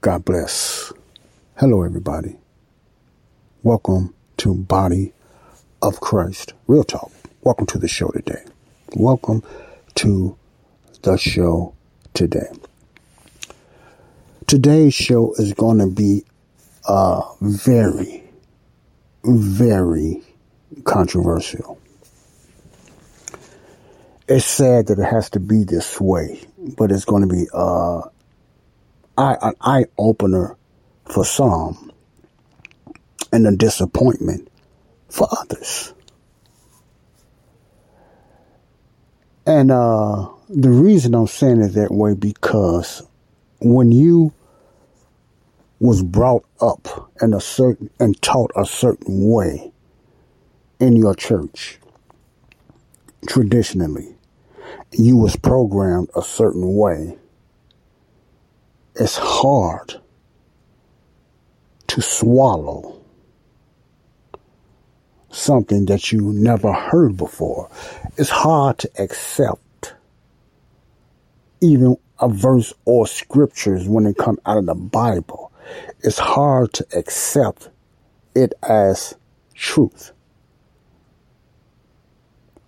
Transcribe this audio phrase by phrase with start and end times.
[0.00, 0.92] God bless.
[1.56, 2.36] Hello, everybody.
[3.62, 5.12] Welcome to Body
[5.82, 6.54] of Christ.
[6.66, 7.10] Real talk.
[7.42, 8.44] Welcome to the show today.
[8.96, 9.42] Welcome
[9.96, 10.36] to
[11.02, 11.74] the show
[12.14, 12.48] today.
[14.46, 16.24] Today's show is going to be
[16.86, 18.24] uh, very,
[19.24, 20.22] very
[20.84, 21.80] controversial.
[24.26, 28.02] It's sad that it has to be this way, but it's going to be uh,
[29.18, 30.56] an eye opener
[31.04, 31.92] for some
[33.32, 34.48] and a disappointment
[35.10, 35.92] for others.
[39.46, 43.02] And uh, the reason I'm saying it that way because
[43.60, 44.32] when you
[45.80, 49.70] was brought up in a certain and taught a certain way
[50.80, 51.78] in your church
[53.26, 54.16] traditionally
[54.92, 57.16] you was programmed a certain way
[58.96, 59.94] it's hard
[61.88, 63.00] to swallow
[65.34, 67.68] something that you never heard before.
[68.16, 69.94] It's hard to accept
[71.60, 75.52] even a verse or scriptures when they come out of the Bible.
[76.00, 77.70] It's hard to accept
[78.34, 79.14] it as
[79.54, 80.12] truth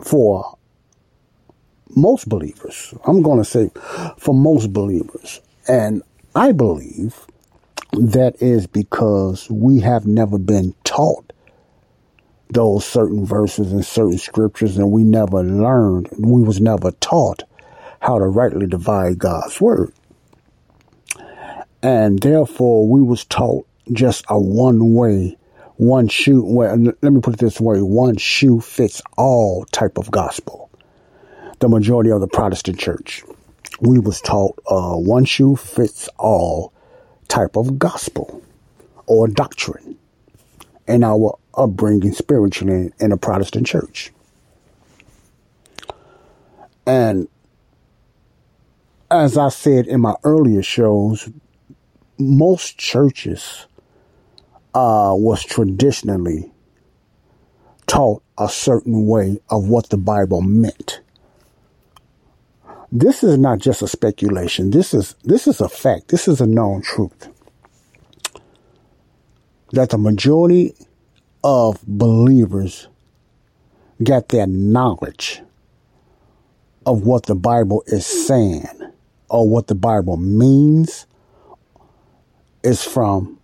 [0.03, 0.57] for
[1.95, 2.95] most believers.
[3.05, 3.71] I'm going to say
[4.19, 5.41] for most believers.
[5.69, 6.03] And
[6.35, 7.27] I believe
[7.93, 11.33] that is because we have never been taught
[12.51, 17.43] those certain verses and certain scriptures and we never learned, we was never taught
[18.01, 19.93] how to rightly divide God's word.
[21.83, 25.37] And therefore we was taught just a one way,
[25.77, 30.11] one shoe, well, let me put it this way, one shoe fits all type of
[30.11, 30.71] gospel.
[31.59, 33.23] The majority of the Protestant church.
[33.81, 36.73] We was taught uh, one shoe fits all
[37.29, 38.43] type of gospel
[39.07, 39.99] or doctrine
[40.87, 44.13] in our upbringing spiritually in a Protestant church.
[46.87, 47.29] And
[49.11, 51.29] as I said in my earlier shows,
[52.19, 53.67] most churches
[54.77, 56.53] uh, was traditionally
[57.87, 61.01] taught a certain way of what the Bible meant.
[62.93, 64.73] This is not just a speculation.
[64.73, 66.09] This is this is a fact.
[66.09, 67.31] This is a known truth.
[69.73, 70.75] That the majority
[71.43, 72.89] of believers
[74.05, 75.41] get their knowledge
[76.85, 78.69] of what the Bible is saying
[79.31, 81.07] or what the Bible means
[82.63, 83.36] is from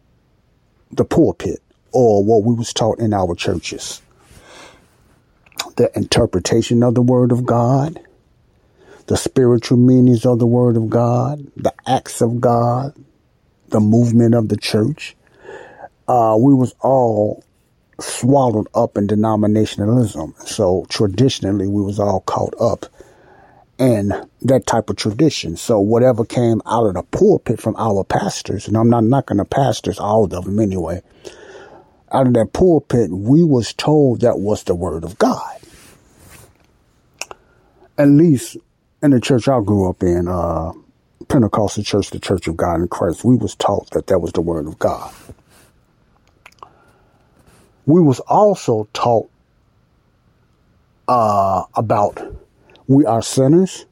[0.92, 4.00] the pulpit or what we was taught in our churches.
[5.76, 7.98] The interpretation of the word of God,
[9.06, 12.94] the spiritual meanings of the Word of God, the acts of God,
[13.68, 15.16] the movement of the church.
[16.08, 17.42] Uh, we was all
[18.00, 20.38] swallowed up in denominationalism.
[20.46, 22.86] So traditionally, we was all caught up
[23.78, 24.12] in
[24.42, 25.56] that type of tradition.
[25.56, 29.44] So whatever came out of the pulpit from our pastors, and I'm not knocking the
[29.44, 31.02] pastors, all of them anyway,
[32.12, 35.58] out of that pulpit, we was told that was the word of God.
[37.98, 38.56] At least
[39.02, 40.72] in the church I grew up in, uh,
[41.28, 44.42] Pentecostal church, the Church of God in Christ, we was taught that that was the
[44.42, 45.12] word of God.
[47.86, 49.30] We was also taught
[51.08, 52.20] uh, about
[52.94, 53.86] we are sinners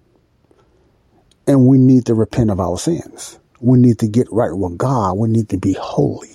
[1.47, 3.39] and we need to repent of our sins.
[3.61, 5.19] We need to get right with God.
[5.19, 6.31] We need to be holy.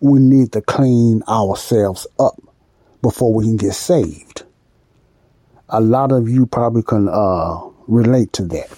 [0.00, 2.40] We need to clean ourselves up
[3.02, 4.44] before we can get saved
[5.68, 8.70] a lot of you probably can uh, relate to that.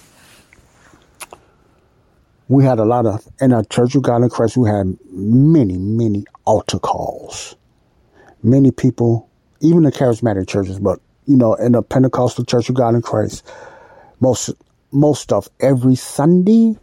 [2.49, 5.79] We had a lot of, in our Church of God in Christ, we had many,
[5.79, 7.55] many altar calls.
[8.43, 9.29] Many people,
[9.61, 10.99] even the charismatic churches, but,
[11.31, 13.47] you know, in the Pentecostal Church of God in Christ,
[14.19, 14.51] most,
[14.91, 16.77] most of every Sunday,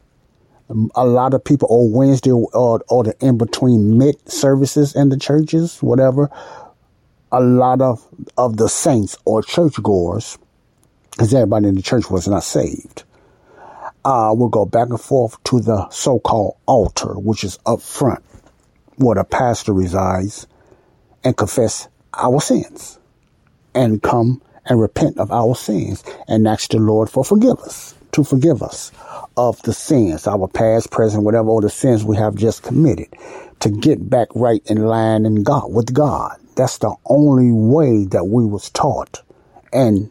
[0.95, 5.17] a lot of people, or Wednesday, or, or the in between mid services in the
[5.17, 6.29] churches, whatever,
[7.29, 8.01] a lot of,
[8.37, 10.37] of the saints or churchgoers,
[11.11, 13.03] because everybody in the church was not saved,
[14.05, 18.23] uh, will go back and forth to the so-called altar, which is up front
[18.95, 20.47] where the pastor resides,
[21.25, 22.97] and confess our sins
[23.73, 28.61] and come and repent of our sins and ask the Lord for forgiveness, to forgive
[28.61, 28.91] us
[29.37, 33.07] of the sins, our past, present, whatever, all the sins we have just committed,
[33.59, 36.37] to get back right in line in God with God.
[36.55, 39.21] That's the only way that we was taught
[39.71, 40.09] and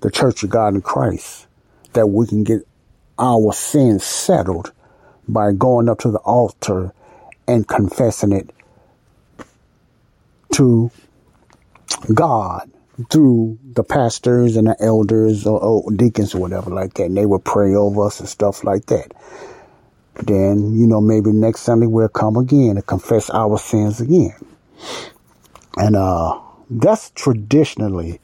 [0.00, 1.46] the Church of God in Christ
[1.92, 2.62] that we can get
[3.18, 4.72] our sins settled
[5.28, 6.92] by going up to the altar
[7.46, 8.50] and confessing it
[10.52, 10.90] to
[12.14, 12.69] God
[13.08, 17.04] through the pastors and the elders or, or, deacons or whatever like that.
[17.04, 19.12] And they would pray over us and stuff like that.
[20.22, 24.34] Then, you know, maybe next Sunday we'll come again and confess our sins again.
[25.76, 26.38] And uh
[26.68, 28.20] that's traditionally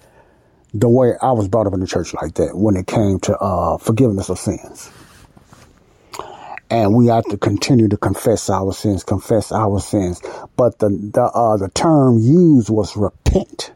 [0.74, 3.36] the way I was brought up in the church like that when it came to
[3.38, 4.90] uh forgiveness of sins.
[6.68, 10.20] And we have to continue to confess our sins, confess our sins.
[10.56, 13.72] But the the uh the term used was repent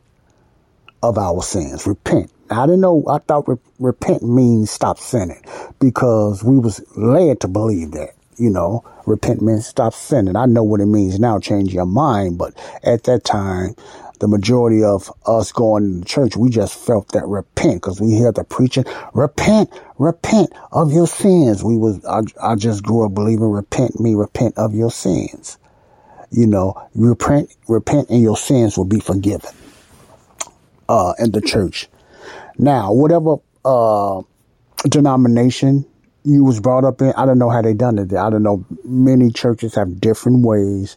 [1.02, 1.86] of our sins.
[1.86, 2.30] Repent.
[2.50, 3.04] I didn't know.
[3.08, 5.42] I thought re- repent means stop sinning
[5.78, 8.10] because we was led to believe that.
[8.36, 10.34] You know, repent means stop sinning.
[10.34, 12.38] I know what it means now, change your mind.
[12.38, 13.76] But at that time,
[14.18, 18.32] the majority of us going to church, we just felt that repent because we hear
[18.32, 21.62] the preaching, repent, repent of your sins.
[21.62, 25.58] We was, I, I just grew up believing repent me, repent of your sins.
[26.30, 29.50] You know, repent, repent and your sins will be forgiven
[30.90, 31.88] uh, in the church.
[32.58, 34.22] Now, whatever uh,
[34.88, 35.86] denomination
[36.24, 38.12] you was brought up in, I don't know how they done it.
[38.12, 38.66] I don't know.
[38.84, 40.96] Many churches have different ways.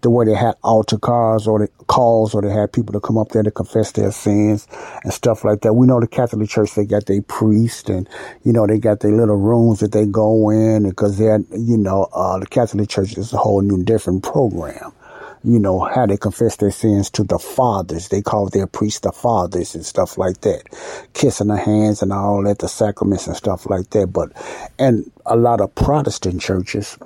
[0.00, 3.16] The way they had altar calls or the calls or they had people to come
[3.16, 4.66] up there to confess their sins
[5.02, 5.74] and stuff like that.
[5.74, 8.08] We know the Catholic Church, they got their priest and,
[8.42, 12.08] you know, they got their little rooms that they go in because they're, you know,
[12.12, 14.92] uh, the Catholic Church is a whole new different program
[15.44, 18.08] you know, how they confess their sins to the fathers.
[18.08, 20.62] They call their priests the fathers and stuff like that.
[21.12, 24.06] Kissing the hands and all that, the sacraments and stuff like that.
[24.06, 24.32] But,
[24.78, 26.96] and a lot of Protestant churches,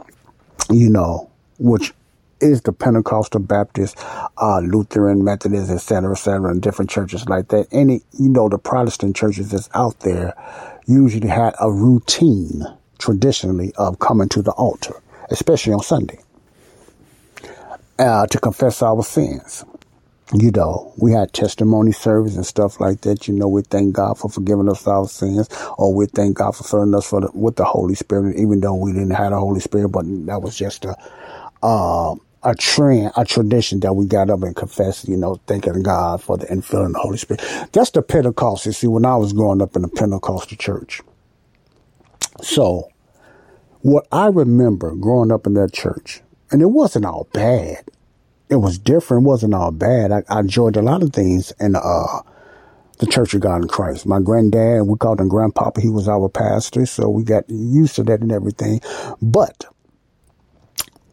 [0.71, 1.93] you know, which
[2.41, 3.99] is the Pentecostal Baptist,
[4.37, 7.67] uh, Lutheran, Methodist, etc., etc., and different churches like that.
[7.73, 10.35] Any, you know, the Protestant churches that's out there
[10.87, 12.63] usually had a routine
[12.99, 14.95] traditionally of coming to the altar,
[15.31, 16.21] especially on Sunday
[17.99, 19.65] uh, to confess our sins.
[20.35, 23.29] You know, we had testimony service and stuff like that.
[23.29, 25.49] You know, we thank God for forgiving us our sins,
[25.79, 28.75] or we thank God for filling us for the, with the Holy Spirit, even though
[28.75, 30.95] we didn't have the Holy Spirit, but that was just a,
[31.63, 36.23] uh, a trend, a tradition that we got up and confessed, you know, thanking God
[36.23, 37.43] for the infilling of the Holy Spirit.
[37.73, 38.67] That's the Pentecost.
[38.67, 41.01] You See, when I was growing up in the Pentecostal church.
[42.43, 42.91] So,
[43.81, 47.85] what I remember growing up in that church, and it wasn't all bad.
[48.49, 49.25] It was different.
[49.25, 50.13] It wasn't all bad.
[50.13, 52.23] I, I enjoyed a lot of things in uh,
[52.99, 54.07] the Church of God in Christ.
[54.07, 55.81] My granddad, we called him Grandpapa.
[55.81, 58.81] He was our pastor, so we got used to that and everything.
[59.21, 59.67] But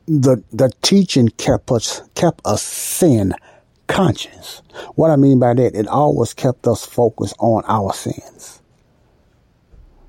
[0.08, 3.34] the the teaching kept us kept us sin
[3.88, 4.62] conscious.
[4.96, 8.62] What I mean by that, it always kept us focused on our sins.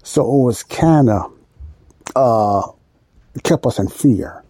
[0.02, 1.32] So it was kind of
[2.14, 2.62] uh,
[3.42, 4.42] kept us in fear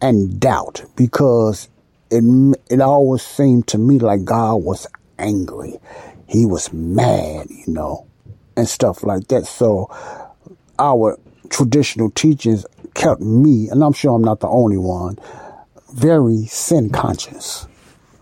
[0.00, 1.68] and doubt because
[2.10, 2.24] it
[2.70, 4.86] it always seemed to me like God was
[5.18, 5.78] angry.
[6.26, 8.06] He was mad, you know,
[8.56, 9.46] and stuff like that.
[9.46, 9.88] So
[10.78, 11.18] our
[11.50, 15.18] traditional teachings kept me, and I'm sure I'm not the only one,
[15.92, 17.66] very sin conscious,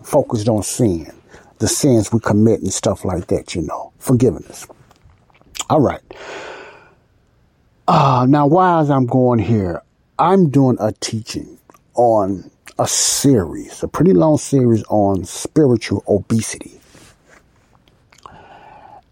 [0.02, 1.12] focused on sin,
[1.58, 4.66] the sins we commit and stuff like that, you know, forgiveness.
[5.70, 6.02] All right.
[7.88, 9.82] Uh, now, why as I'm going here,
[10.18, 11.58] I'm doing a teaching
[11.94, 16.78] on a series, a pretty long series on spiritual obesity.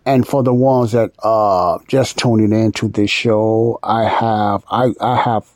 [0.07, 5.17] And for the ones that uh just tuning into this show, I have I, I
[5.17, 5.47] have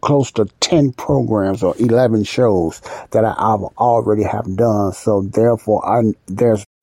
[0.00, 4.92] close to 10 programs or 11 shows that I, I've already have done.
[4.92, 6.64] So therefore I there's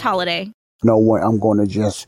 [0.00, 0.50] holiday.
[0.82, 2.06] No way I'm going to just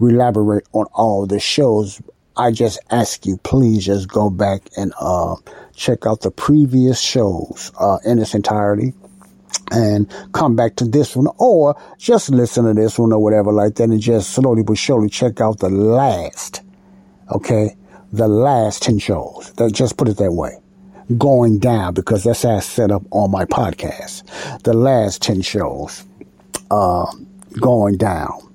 [0.00, 2.00] elaborate on all the shows.
[2.36, 5.36] I just ask you, please just go back and uh,
[5.74, 8.94] check out the previous shows uh, in its entirety
[9.70, 13.76] and come back to this one or just listen to this one or whatever like
[13.76, 16.62] that and just slowly but surely check out the last,
[17.30, 17.76] okay,
[18.12, 19.52] the last 10 shows.
[19.56, 20.58] That, just put it that way.
[21.18, 24.62] Going down because that's how I set up on my podcast.
[24.62, 26.04] The last 10 shows,
[26.70, 27.06] uh,
[27.60, 28.50] going down.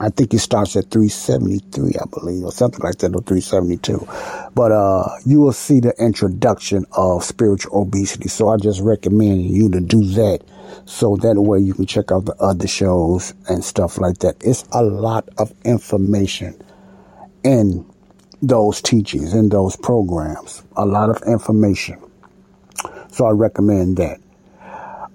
[0.00, 4.06] I think it starts at 373, I believe, or something like that, or 372.
[4.54, 8.28] But uh, you will see the introduction of spiritual obesity.
[8.28, 10.40] So I just recommend you to do that.
[10.86, 14.36] So that way you can check out the other shows and stuff like that.
[14.40, 16.60] It's a lot of information
[17.44, 17.86] in
[18.42, 20.64] those teachings, in those programs.
[20.76, 22.02] A lot of information.
[23.10, 24.20] So I recommend that.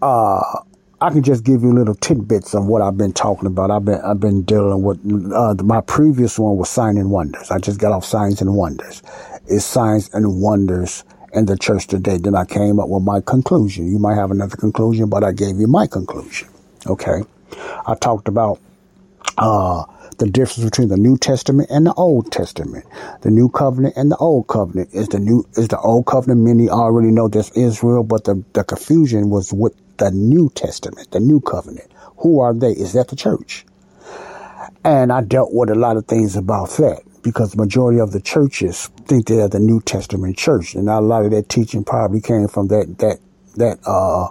[0.01, 0.61] Uh,
[1.01, 3.71] I can just give you little tidbits of what I've been talking about.
[3.71, 4.99] I've been I've been dealing with
[5.33, 7.51] uh, my previous one was sign and wonders.
[7.51, 9.01] I just got off signs and wonders.
[9.47, 12.17] It's signs and wonders in the church today.
[12.17, 13.89] Then I came up with my conclusion.
[13.89, 16.49] You might have another conclusion, but I gave you my conclusion.
[16.85, 17.21] Okay,
[17.87, 18.59] I talked about
[19.37, 19.85] uh,
[20.17, 22.85] the difference between the New Testament and the Old Testament.
[23.21, 26.41] The New Covenant and the Old Covenant is the new is the Old Covenant.
[26.41, 31.21] Many already know that's Israel, but the the confusion was with the New Testament, the
[31.21, 31.91] New Covenant.
[32.19, 32.71] Who are they?
[32.71, 33.65] Is that the church?
[34.83, 38.21] And I dealt with a lot of things about that because the majority of the
[38.21, 42.21] churches think they are the New Testament church, and a lot of that teaching probably
[42.21, 43.19] came from that that
[43.57, 44.29] that uh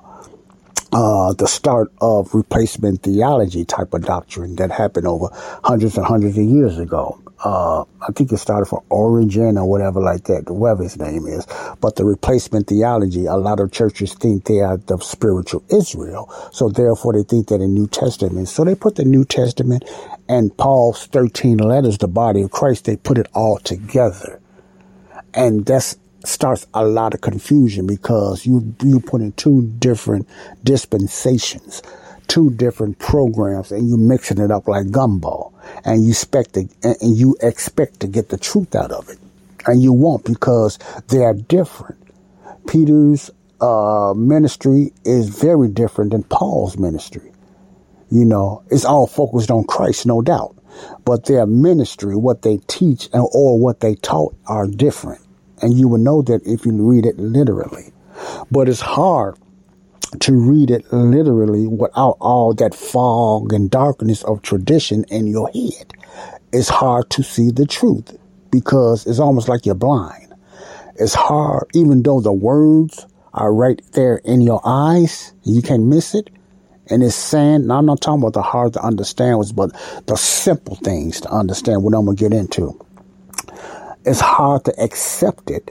[0.93, 5.29] uh, the start of replacement theology type of doctrine that happened over
[5.65, 7.21] hundreds and hundreds of years ago.
[7.45, 11.47] Uh, I think it started from Origen or whatever like that, whatever his name is.
[11.81, 16.29] But the replacement theology, a lot of churches think they are the spiritual Israel.
[16.53, 18.49] So therefore they think that in New Testament.
[18.49, 19.85] So they put the New Testament
[20.29, 24.41] and Paul's 13 letters, the body of Christ, they put it all together.
[25.33, 30.29] And that's starts a lot of confusion because you you put in two different
[30.65, 31.83] dispensations,
[32.29, 35.53] two different programs, and you're mixing it up like gumbo,
[35.85, 39.19] and you expect to, and you expect to get the truth out of it,
[39.67, 41.97] and you won't because they are different.
[42.67, 43.31] Peter's
[43.61, 47.33] uh, ministry is very different than Paul's ministry.
[48.11, 50.57] You know, it's all focused on Christ, no doubt,
[51.05, 55.21] but their ministry, what they teach, and or what they taught, are different
[55.63, 57.93] and you will know that if you read it literally.
[58.51, 59.37] But it's hard
[60.21, 65.93] to read it literally without all that fog and darkness of tradition in your head.
[66.53, 68.17] It's hard to see the truth
[68.51, 70.35] because it's almost like you're blind.
[70.97, 76.15] It's hard, even though the words are right there in your eyes, you can't miss
[76.15, 76.31] it.
[76.91, 79.73] And it's saying, now I'm not talking about the hard to understand, but
[80.07, 82.81] the simple things to understand, what I'm going to get into
[84.09, 85.71] it's hard to accept it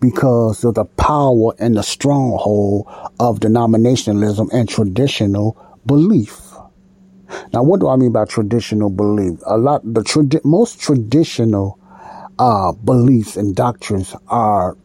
[0.00, 2.86] because of the power and the stronghold
[3.18, 6.40] of denominationalism and traditional belief.
[7.52, 9.40] Now, what do I mean by traditional belief?
[9.46, 11.78] A lot, the tradi- most traditional
[12.38, 14.76] uh, beliefs and doctrines are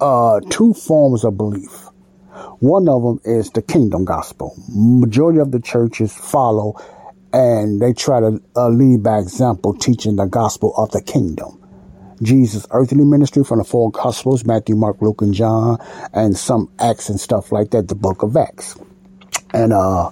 [0.00, 1.88] uh, two forms of belief.
[2.60, 4.54] One of them is the kingdom gospel.
[4.68, 6.80] Majority of the churches follow
[7.32, 11.65] and they try to uh, lead by example, teaching the gospel of the kingdom.
[12.22, 15.78] Jesus' earthly ministry from the four Gospels Matthew, Mark, Luke, and John,
[16.12, 18.76] and some Acts and stuff like that, the book of Acts.
[19.52, 20.10] And uh,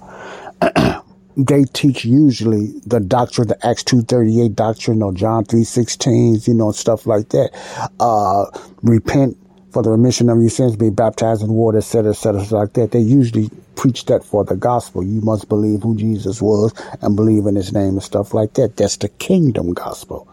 [1.37, 7.05] they teach usually the doctrine, the Acts 2.38 doctrine or John 3.16, you know, stuff
[7.05, 7.51] like that.
[7.99, 8.45] Uh,
[8.83, 9.37] repent
[9.71, 12.91] for the remission of your sins, be baptized in water, etc., etc., like that.
[12.91, 15.03] They usually preach that for the gospel.
[15.03, 18.77] You must believe who Jesus was and believe in his name and stuff like that.
[18.77, 20.31] That's the kingdom gospel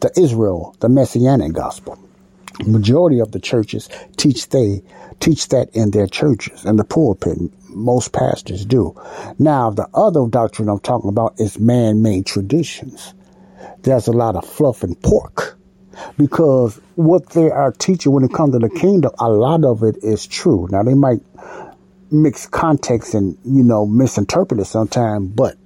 [0.00, 1.98] the Israel, the Messianic gospel.
[2.66, 4.82] Majority of the churches teach they
[5.20, 7.38] teach that in their churches and the pulpit.
[7.68, 8.94] Most pastors do.
[9.38, 13.14] Now, the other doctrine I'm talking about is man-made traditions.
[13.82, 15.58] There's a lot of fluff and pork
[16.16, 19.96] because what they are teaching when it comes to the kingdom, a lot of it
[20.02, 20.68] is true.
[20.70, 21.20] Now, they might
[22.10, 25.56] mix context and, you know, misinterpret it sometimes, but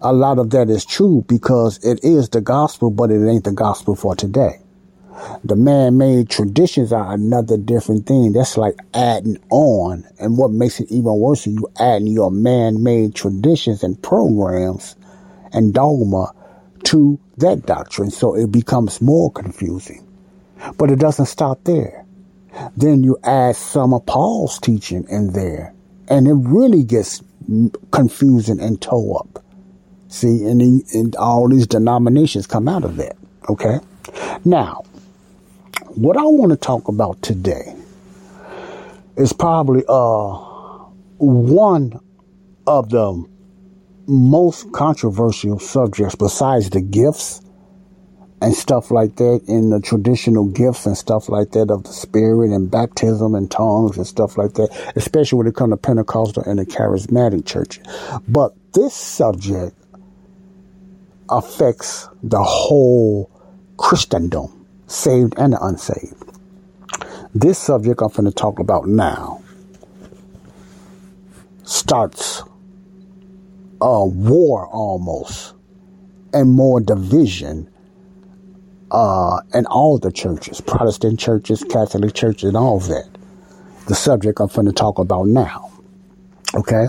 [0.00, 3.52] a lot of that is true because it is the gospel, but it ain't the
[3.52, 4.60] gospel for today.
[5.42, 8.32] The man-made traditions are another different thing.
[8.32, 10.04] That's like adding on.
[10.20, 14.94] And what makes it even worse is you adding your man-made traditions and programs
[15.52, 16.32] and dogma
[16.84, 18.12] to that doctrine.
[18.12, 20.06] So it becomes more confusing.
[20.76, 22.04] But it doesn't stop there.
[22.76, 25.74] Then you add some of Paul's teaching in there
[26.08, 27.22] and it really gets
[27.90, 29.44] confusing and toe up.
[30.08, 30.60] See, and,
[30.92, 33.16] and all these denominations come out of that.
[33.48, 33.78] Okay.
[34.44, 34.84] Now,
[35.94, 37.74] what I want to talk about today
[39.16, 40.48] is probably uh
[41.18, 41.98] one
[42.66, 43.24] of the
[44.06, 47.42] most controversial subjects besides the gifts
[48.40, 52.52] and stuff like that in the traditional gifts and stuff like that of the spirit
[52.52, 56.58] and baptism and tongues and stuff like that, especially when it comes to Pentecostal and
[56.58, 57.80] the charismatic church.
[58.28, 59.74] But this subject
[61.30, 63.30] affects the whole
[63.76, 66.24] Christendom, saved and unsaved.
[67.34, 69.42] This subject I'm going to talk about now
[71.64, 72.42] starts
[73.80, 75.54] a war almost
[76.32, 77.70] and more division
[78.90, 83.08] uh, in all the churches, Protestant churches, Catholic churches, and all of that.
[83.86, 85.70] The subject I'm going to talk about now.
[86.54, 86.86] Okay?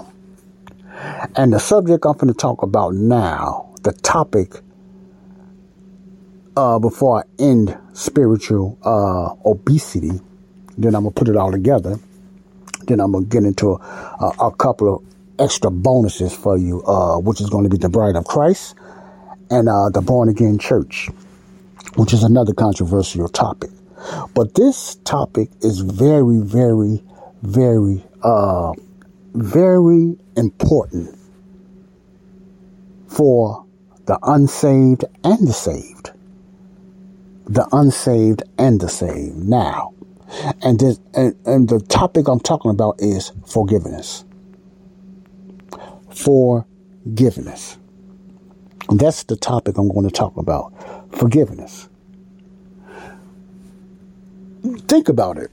[1.36, 4.54] And the subject I'm going to talk about now, the topic,
[6.56, 10.12] uh, before I end spiritual uh, obesity,
[10.78, 11.98] then I'm to put it all together.
[12.86, 15.04] Then I'm to get into a, a, a, couple of
[15.38, 18.76] extra bonuses for you, uh, which is going to be the bride of Christ
[19.52, 21.10] and uh, the born again church
[21.96, 23.70] which is another controversial topic.
[24.34, 27.04] But this topic is very, very,
[27.42, 28.74] very, uh,
[29.34, 31.18] very important
[33.08, 33.66] for
[34.10, 36.10] the unsaved and the saved.
[37.46, 39.38] The unsaved and the saved.
[39.38, 39.94] Now,
[40.63, 44.25] and this, and, and the topic I'm talking about is forgiveness.
[46.10, 47.78] Forgiveness.
[48.89, 50.74] That's the topic I'm going to talk about.
[51.16, 51.88] Forgiveness.
[54.88, 55.51] Think about it.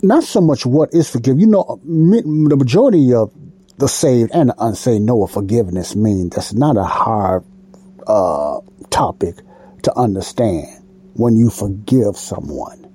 [0.00, 1.38] Not so much what is forgive.
[1.38, 3.30] You know, the majority of
[3.82, 6.36] the saved and the unsaved know what forgiveness means.
[6.36, 7.42] That's not a hard
[8.06, 9.38] uh, topic
[9.82, 10.68] to understand
[11.14, 12.86] when you forgive someone.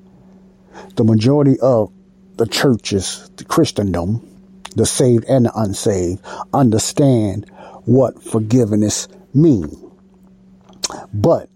[0.95, 1.91] The majority of
[2.37, 4.25] the churches, the Christendom,
[4.77, 6.21] the saved and the unsaved,
[6.53, 7.51] understand
[7.83, 9.75] what forgiveness means.
[11.13, 11.49] But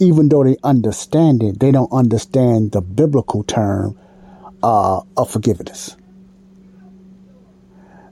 [0.00, 3.98] even though they understand it, they don't understand the biblical term
[4.62, 5.97] uh, of forgiveness.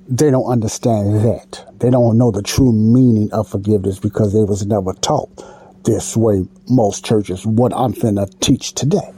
[0.09, 1.67] They don't understand that.
[1.81, 5.45] They don't know the true meaning of forgiveness because they was never taught
[5.85, 6.47] this way.
[6.69, 9.13] Most churches, what I'm finna teach today,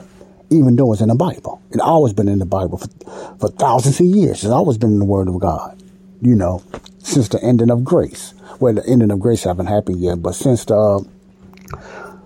[0.49, 1.61] even though it's in the Bible.
[1.71, 4.43] It's always been in the Bible for, for thousands of years.
[4.43, 5.81] It's always been in the Word of God.
[6.21, 6.63] You know,
[6.99, 8.33] since the ending of grace.
[8.59, 11.07] Well, the ending of grace haven't happened yet, but since the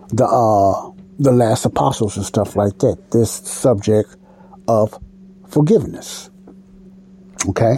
[0.09, 3.11] the uh, the last apostles and stuff like that.
[3.11, 4.15] This subject
[4.67, 4.99] of
[5.47, 6.29] forgiveness.
[7.49, 7.77] Okay?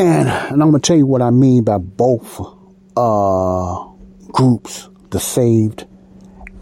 [0.00, 2.40] And, and I'm going to tell you what I mean by both
[2.96, 3.84] uh,
[4.32, 5.86] groups, the saved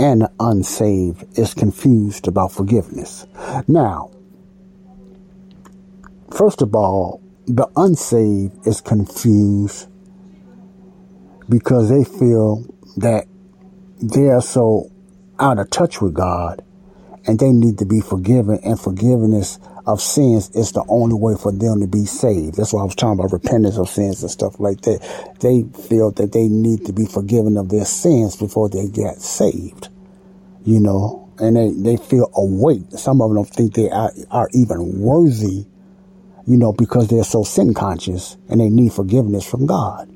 [0.01, 3.29] and the unsaved, is confused about forgiveness.
[3.68, 4.11] Now,
[6.37, 9.88] first of all, the unsaved is confused
[11.48, 13.29] because they feel that
[14.03, 14.90] they are so
[15.38, 16.64] out of touch with God
[17.24, 21.51] and they need to be forgiven and forgiveness of sins is the only way for
[21.51, 22.57] them to be saved.
[22.57, 25.01] That's why I was talking about repentance of sins and stuff like that.
[25.40, 29.88] They feel that they need to be forgiven of their sins before they get saved,
[30.64, 32.92] you know, and they, they feel a weight.
[32.92, 35.64] Some of them think they are, are even worthy,
[36.46, 40.07] you know, because they're so sin conscious and they need forgiveness from God.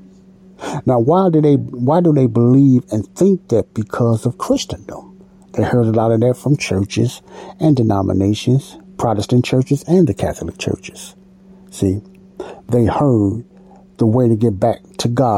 [0.85, 5.19] Now, why do they why do they believe and think that because of Christendom?
[5.53, 7.21] They heard a lot of that from churches
[7.59, 11.15] and denominations, Protestant churches and the Catholic churches.
[11.71, 12.01] See,
[12.69, 13.45] they heard
[13.97, 15.37] the way to get back to God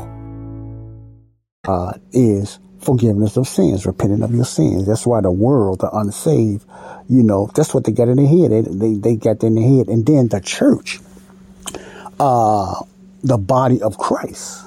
[1.67, 4.87] Uh, is forgiveness of sins, repenting of your sins.
[4.87, 6.65] That's why the world, the unsaved,
[7.07, 8.51] you know, that's what they got in their head.
[8.51, 9.87] They, they, they got in their head.
[9.87, 10.99] And then the church,
[12.19, 12.75] uh,
[13.23, 14.65] the body of Christ,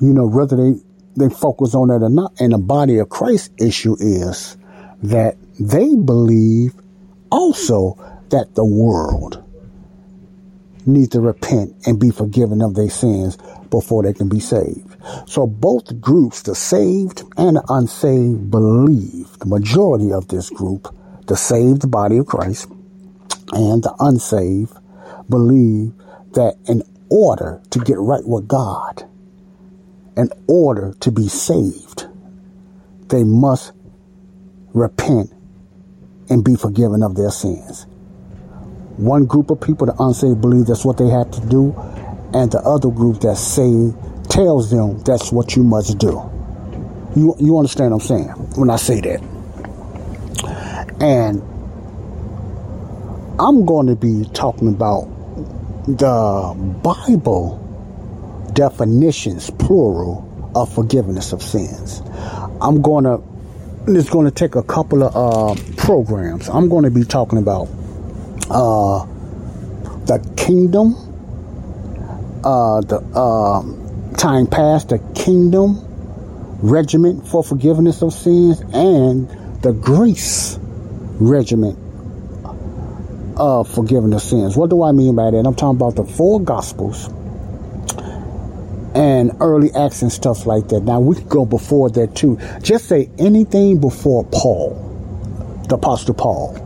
[0.00, 0.78] you know, whether they,
[1.16, 2.32] they focus on that or not.
[2.38, 4.56] And the body of Christ issue is
[5.02, 6.72] that they believe
[7.32, 9.42] also that the world
[10.86, 13.36] needs to repent and be forgiven of their sins
[13.70, 14.96] before they can be saved.
[15.26, 20.94] So both groups, the saved and the unsaved, believe, the majority of this group,
[21.26, 22.68] the saved body of Christ
[23.52, 24.72] and the unsaved,
[25.28, 25.92] believe
[26.32, 29.08] that in order to get right with God,
[30.16, 32.06] in order to be saved,
[33.08, 33.72] they must
[34.74, 35.32] repent
[36.28, 37.86] and be forgiven of their sins.
[38.96, 41.74] One group of people, the unsaved, believe that's what they have to do,
[42.36, 43.94] and the other group that say
[44.28, 46.12] tells them that's what you must do.
[47.16, 49.22] You you understand what I'm saying when I say that?
[51.00, 51.42] And
[53.40, 55.04] I'm going to be talking about
[55.86, 57.62] the Bible
[58.52, 62.02] definitions, plural, of forgiveness of sins.
[62.60, 63.22] I'm going to.
[63.88, 66.48] It's going to take a couple of uh, programs.
[66.50, 67.68] I'm going to be talking about
[68.50, 69.06] uh,
[70.06, 70.96] the kingdom,
[72.46, 75.80] uh, the uh, time past, the kingdom
[76.62, 79.28] regiment for forgiveness of sins, and
[79.62, 80.56] the grace
[81.18, 81.76] regiment
[83.36, 84.56] of forgiveness of sins.
[84.56, 85.44] What do I mean by that?
[85.44, 87.08] I'm talking about the four gospels
[88.94, 90.84] and early acts and stuff like that.
[90.84, 92.38] Now we could go before that too.
[92.62, 96.65] Just say anything before Paul, the Apostle Paul.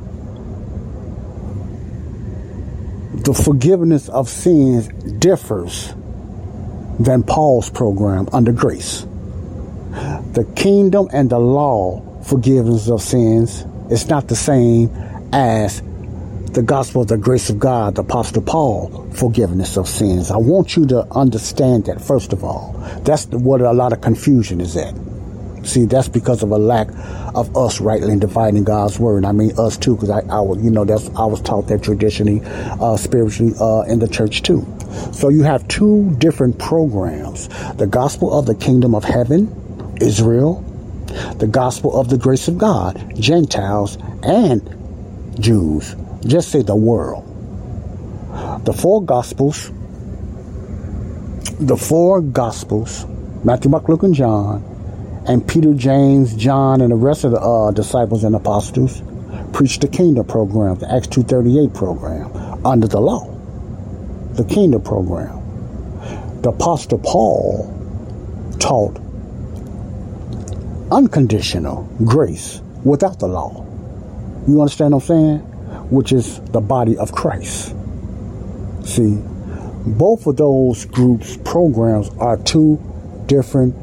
[3.31, 4.88] The forgiveness of sins
[5.21, 5.95] differs
[6.99, 9.07] than Paul's program under grace.
[10.33, 14.90] The kingdom and the law forgiveness of sins is not the same
[15.33, 15.81] as
[16.55, 20.33] the gospel of the grace of God, the apostle Paul, forgiveness of sins.
[20.33, 22.73] I want you to understand that first of all.
[23.05, 24.93] That's what a lot of confusion is at.
[25.62, 26.88] See, that's because of a lack
[27.35, 29.25] of us rightly dividing God's word.
[29.25, 31.83] I mean, us too, because I, I was, you know, that's I was taught that
[31.83, 34.66] traditionally, uh, spiritually, uh, in the church too.
[35.12, 40.62] So you have two different programs: the gospel of the kingdom of heaven, Israel,
[41.37, 45.94] the gospel of the grace of God, Gentiles and Jews.
[46.27, 47.27] Just say the world.
[48.64, 49.70] The four gospels,
[51.59, 53.07] the four gospels,
[53.44, 54.70] Matthew, Mark, Luke, and John
[55.31, 59.01] and Peter, James, John, and the rest of the uh, disciples and apostles
[59.53, 63.33] preached the kingdom program, the Acts 238 program, under the law,
[64.33, 65.38] the kingdom program.
[66.43, 67.62] The apostle Paul
[68.59, 68.99] taught
[70.90, 73.64] unconditional grace without the law.
[74.49, 75.38] You understand what I'm saying?
[75.90, 77.69] Which is the body of Christ.
[78.85, 79.23] See,
[79.87, 82.83] both of those groups' programs are two
[83.27, 83.77] different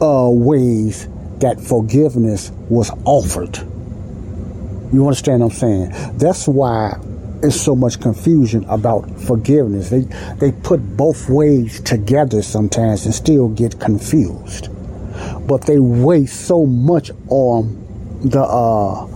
[0.00, 3.58] uh, ways that forgiveness was offered.
[4.92, 6.18] You understand what I'm saying?
[6.18, 6.98] That's why
[7.42, 9.88] it's so much confusion about forgiveness.
[9.88, 10.02] They
[10.38, 14.68] they put both ways together sometimes and still get confused.
[15.46, 17.76] But they waste so much on
[18.22, 19.06] the uh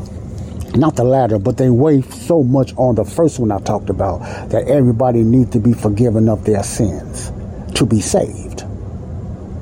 [0.76, 4.20] not the latter, but they weigh so much on the first one I talked about
[4.50, 7.30] that everybody needs to be forgiven of their sins
[7.76, 8.53] to be saved.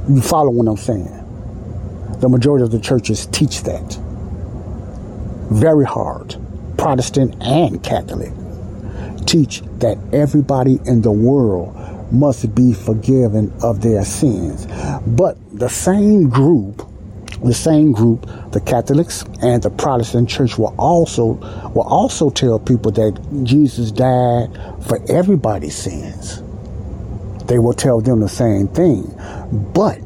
[0.08, 1.18] You follow what I'm saying?
[2.20, 3.98] The majority of the churches teach that.
[5.50, 6.36] Very hard.
[6.76, 8.32] Protestant and Catholic
[9.26, 11.74] teach that everybody in the world
[12.12, 14.66] must be forgiven of their sins.
[15.06, 16.86] But the same group,
[17.42, 21.34] the same group, the Catholics and the Protestant church will also
[21.74, 24.50] will also tell people that Jesus died
[24.86, 26.42] for everybody's sins.
[27.46, 29.04] They will tell them the same thing.
[29.52, 30.00] But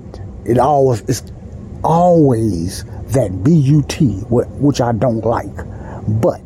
[0.45, 1.23] it always is
[1.85, 5.55] always that BUT, which I don't like.
[6.09, 6.41] But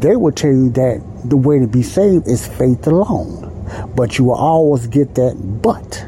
[0.00, 3.50] they will tell you that the way to be saved is faith alone.
[3.96, 6.06] But you will always get that but.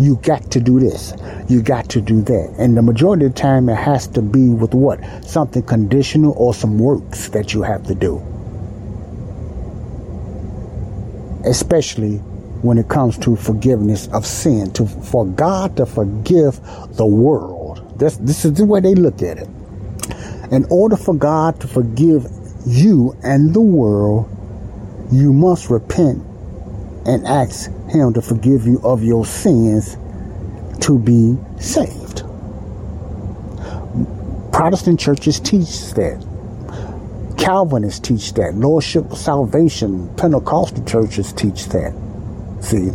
[0.00, 1.14] You got to do this.
[1.48, 2.54] You got to do that.
[2.58, 5.00] And the majority of the time it has to be with what?
[5.24, 8.20] Something conditional or some works that you have to do.
[11.44, 12.20] Especially
[12.62, 16.60] when it comes to forgiveness of sin, to for God to forgive
[16.96, 17.98] the world.
[17.98, 19.48] This this is the way they look at it.
[20.50, 22.26] In order for God to forgive
[22.66, 24.28] you and the world,
[25.12, 26.24] you must repent
[27.06, 29.96] and ask Him to forgive you of your sins
[30.80, 32.22] to be saved.
[34.52, 36.24] Protestant churches teach that.
[37.36, 38.54] Calvinists teach that.
[38.54, 41.92] Lordship Salvation, Pentecostal churches teach that.
[42.60, 42.90] See?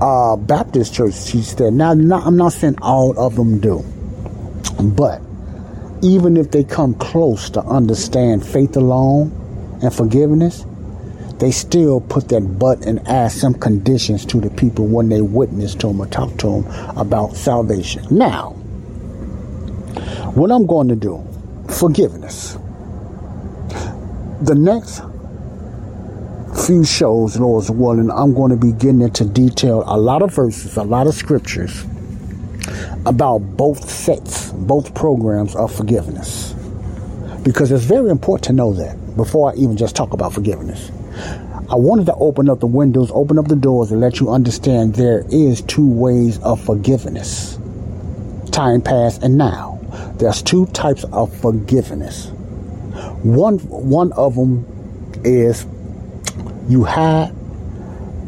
[0.00, 1.70] Uh, Baptist church teach that.
[1.70, 3.84] Now, not, I'm not saying all of them do.
[4.82, 5.22] But
[6.02, 9.32] even if they come close to understand faith alone
[9.82, 10.66] and forgiveness,
[11.38, 15.74] they still put that but and add some conditions to the people when they witness
[15.76, 18.06] to them or talk to them about salvation.
[18.10, 18.50] Now,
[20.34, 21.26] what I'm going to do,
[21.68, 22.58] forgiveness.
[24.42, 25.00] The next
[26.56, 30.76] few shows, Lord's willing, I'm going to be getting into detail a lot of verses,
[30.76, 31.84] a lot of scriptures
[33.04, 36.52] about both sets, both programs of forgiveness.
[37.42, 40.90] Because it's very important to know that before I even just talk about forgiveness.
[41.68, 44.94] I wanted to open up the windows, open up the doors, and let you understand
[44.94, 47.58] there is two ways of forgiveness.
[48.50, 49.80] Time past and now.
[50.18, 52.28] There's two types of forgiveness.
[53.22, 54.64] One one of them
[55.24, 55.66] is
[56.68, 57.28] you had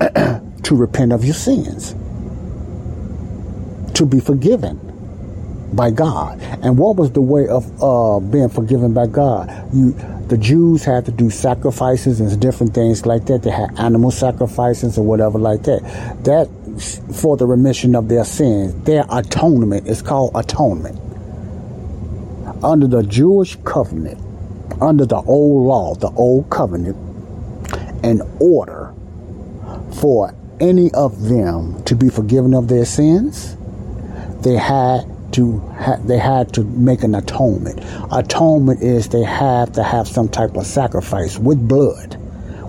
[0.65, 1.93] to repent of your sins,
[3.95, 4.81] to be forgiven
[5.73, 6.41] by God.
[6.63, 9.51] And what was the way of uh, being forgiven by God?
[9.75, 9.93] You
[10.29, 13.43] the Jews had to do sacrifices and different things like that.
[13.43, 15.81] They had animal sacrifices or whatever like that.
[16.25, 16.49] That
[17.15, 18.75] for the remission of their sins.
[18.85, 21.01] Their atonement is called atonement.
[22.63, 24.21] Under the Jewish covenant,
[24.81, 26.97] under the old law, the old covenant,
[28.09, 28.93] in order
[30.01, 33.57] for any of them to be forgiven of their sins,
[34.41, 37.81] they had to ha- they had to make an atonement.
[38.11, 42.17] Atonement is they have to have some type of sacrifice with blood,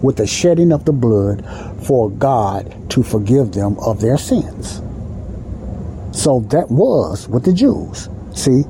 [0.04, 1.46] with the shedding of the blood
[1.84, 4.82] for God to forgive them of their sins.
[6.12, 8.10] So that was with the Jews.
[8.34, 8.64] See,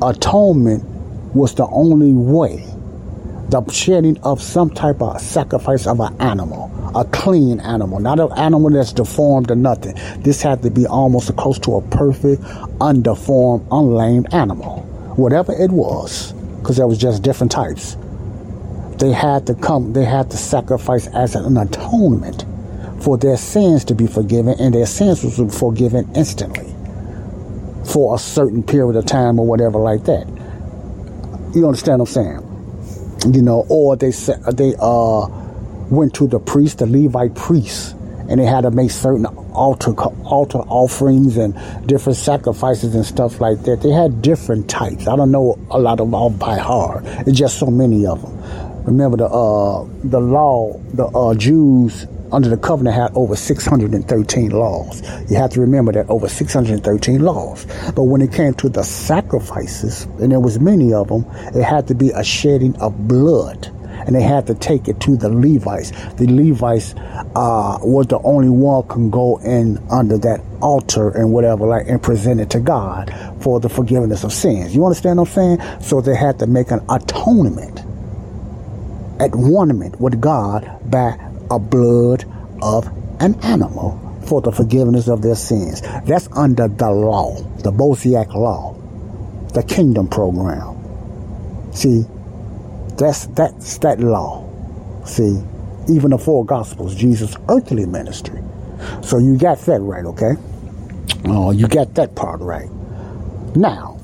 [0.00, 0.84] atonement
[1.34, 2.64] was the only way
[3.48, 8.30] the shedding of some type of sacrifice of an animal, a clean animal, not an
[8.36, 9.94] animal that's deformed or nothing.
[10.22, 12.42] This had to be almost close to a perfect,
[12.80, 14.80] undeformed, unlamed animal,
[15.16, 17.96] whatever it was, because there was just different types.
[18.98, 22.44] They had to come, they had to sacrifice as an atonement
[23.02, 26.74] for their sins to be forgiven, and their sins was forgiven instantly
[27.86, 30.26] for a certain period of time or whatever like that.
[31.54, 32.47] You understand what I'm saying?
[33.26, 34.10] You know, or they
[34.52, 35.26] they uh
[35.90, 37.94] went to the priest, the Levite priest,
[38.28, 39.92] and they had to make certain altar
[40.24, 41.54] altar offerings and
[41.86, 43.82] different sacrifices and stuff like that.
[43.82, 45.08] They had different types.
[45.08, 47.02] I don't know a lot of all by heart.
[47.26, 48.84] It's just so many of them.
[48.84, 55.02] Remember the uh the law, the uh Jews under the covenant had over 613 laws.
[55.30, 57.66] You have to remember that over 613 laws.
[57.94, 61.86] But when it came to the sacrifices, and there was many of them, it had
[61.88, 63.72] to be a shedding of blood.
[64.06, 65.90] And they had to take it to the Levites.
[66.14, 66.94] The Levites
[67.34, 72.02] uh, was the only one can go in under that altar and whatever, like, and
[72.02, 74.74] present it to God for the forgiveness of sins.
[74.74, 75.80] You understand what I'm saying?
[75.82, 77.80] So they had to make an atonement,
[79.20, 82.24] at one with God by a blood
[82.62, 82.86] of
[83.20, 85.80] an animal for the forgiveness of their sins.
[86.04, 88.74] That's under the law, the Mosaic law,
[89.54, 90.76] the kingdom program.
[91.72, 92.04] See,
[92.96, 94.44] that's that's that law.
[95.04, 95.42] See,
[95.88, 98.42] even the four gospels, Jesus' earthly ministry.
[99.02, 100.32] So you got that right, okay?
[101.24, 102.68] Oh, you got that part right.
[103.56, 103.98] Now,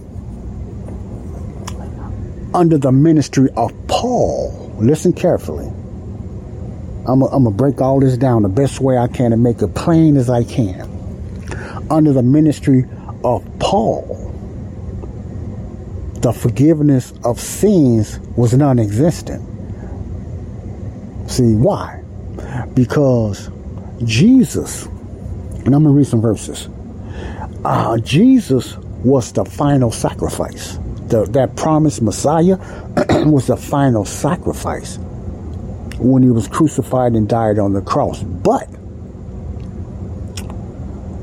[2.54, 5.73] under the ministry of Paul, listen carefully
[7.06, 9.74] I'm going to break all this down the best way I can and make it
[9.74, 10.90] plain as I can.
[11.90, 12.86] Under the ministry
[13.22, 14.02] of Paul,
[16.22, 19.42] the forgiveness of sins was non existent.
[21.30, 22.02] See, why?
[22.72, 23.50] Because
[24.02, 26.68] Jesus, and I'm going to read some verses.
[27.66, 30.78] Uh, Jesus was the final sacrifice.
[31.08, 32.56] The, that promised Messiah
[33.26, 34.98] was the final sacrifice
[36.04, 38.22] when he was crucified and died on the cross.
[38.22, 38.68] But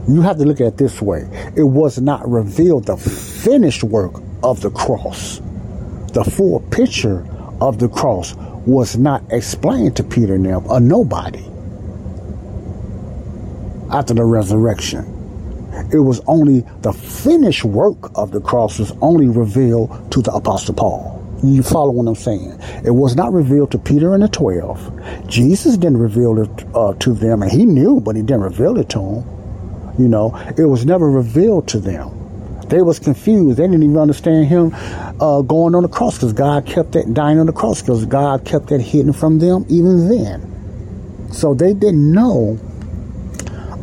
[0.08, 4.14] you have to look at it this way it was not revealed the finished work
[4.44, 5.40] of the cross.
[6.14, 7.26] The full picture
[7.62, 11.46] of the cross was not explained to Peter and them, a nobody,
[13.92, 15.06] after the resurrection.
[15.94, 20.74] It was only the finished work of the cross was only revealed to the Apostle
[20.74, 21.21] Paul.
[21.44, 22.60] You follow what I'm saying?
[22.86, 24.80] It was not revealed to Peter and the twelve.
[25.28, 28.90] Jesus didn't reveal it uh, to them, and he knew, but he didn't reveal it
[28.90, 29.96] to them.
[29.98, 32.18] You know, it was never revealed to them.
[32.68, 33.58] They was confused.
[33.58, 34.72] They didn't even understand him
[35.20, 38.46] uh, going on the cross because God kept that dying on the cross because God
[38.46, 41.28] kept that hidden from them even then.
[41.34, 42.60] So they didn't know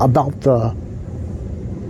[0.01, 0.75] about the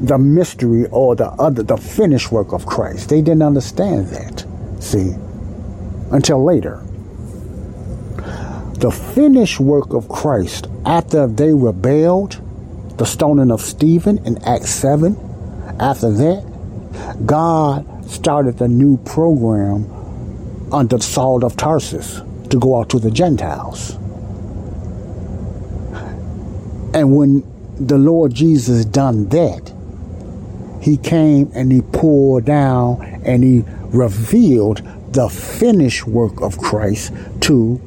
[0.01, 3.11] the mystery or the other the finished work of Christ.
[3.11, 4.47] They didn't understand that.
[4.81, 5.15] See,
[6.11, 6.83] until later.
[8.75, 12.41] The finished work of Christ after they rebelled,
[12.97, 15.17] the stoning of Stephen in Acts 7,
[15.81, 19.87] after that, God started a new program
[20.73, 23.97] under Saul of Tarsus to go out to the Gentiles.
[26.95, 27.45] And when
[27.79, 29.73] the Lord Jesus done that,
[30.81, 37.81] he came and he poured down and he revealed the finished work of Christ to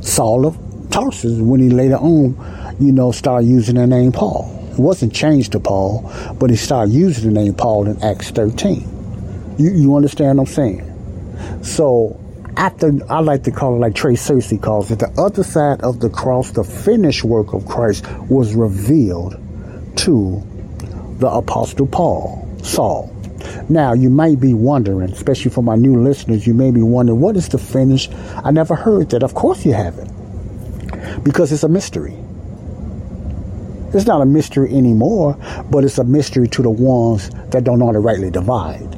[0.00, 0.58] Saul of
[0.90, 4.54] Tarsus when he later on, you know, started using the name Paul.
[4.72, 9.56] It wasn't changed to Paul, but he started using the name Paul in Acts 13.
[9.58, 11.62] You, you understand what I'm saying?
[11.62, 12.20] So
[12.56, 16.00] after I like to call it like Trey Cersei calls it, the other side of
[16.00, 19.36] the cross, the finished work of Christ was revealed
[19.96, 20.42] to
[21.18, 23.14] the apostle Paul, Saul.
[23.70, 27.36] Now, you might be wondering, especially for my new listeners, you may be wondering, what
[27.36, 28.08] is the finish?
[28.42, 29.22] I never heard that.
[29.22, 30.08] Of course you haven't.
[31.22, 32.16] Because it's a mystery.
[33.92, 35.36] It's not a mystery anymore,
[35.70, 38.94] but it's a mystery to the ones that don't know how to rightly divide.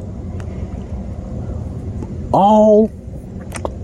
[2.32, 2.92] All,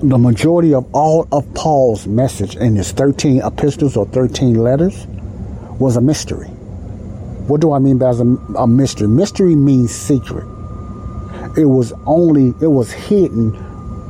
[0.03, 5.07] the majority of all of Paul's message in his 13 epistles or 13 letters
[5.81, 6.47] was a mystery.
[7.49, 9.09] What do I mean by a, a mystery?
[9.09, 10.47] Mystery means secret
[11.57, 13.53] it was only it was hidden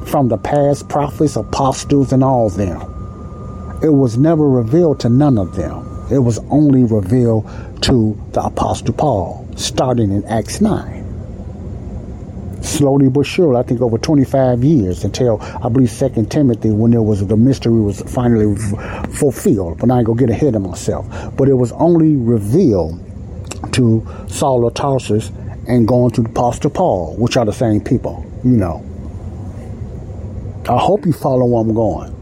[0.07, 2.81] from the past prophets, apostles, and all them.
[3.83, 5.85] It was never revealed to none of them.
[6.11, 7.49] It was only revealed
[7.83, 11.05] to the apostle Paul, starting in Acts nine.
[12.63, 17.03] Slowly but surely, I think over 25 years until I believe Second Timothy, when there
[17.03, 18.57] was the mystery was finally
[19.15, 19.79] fulfilled.
[19.79, 21.07] But I ain't gonna get ahead of myself.
[21.37, 23.01] But it was only revealed
[23.73, 25.31] to Saul of Tarsus
[25.69, 28.85] and going to Apostle Paul, which are the same people, you know.
[30.69, 32.13] I hope you follow where I'm going.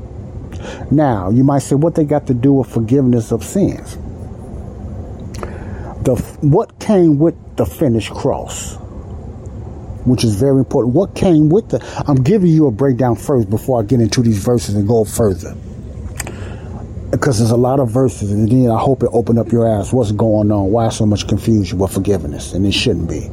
[0.90, 3.96] Now, you might say, what they got to do with forgiveness of sins?
[6.04, 8.76] The what came with the finished cross,
[10.04, 10.94] which is very important.
[10.94, 12.04] What came with the?
[12.06, 15.56] I'm giving you a breakdown first before I get into these verses and go further,
[17.16, 19.92] because there's a lot of verses, and then I hope it opened up your ass.
[19.92, 20.70] What's going on?
[20.70, 22.52] Why so much confusion with forgiveness?
[22.52, 23.30] And it shouldn't be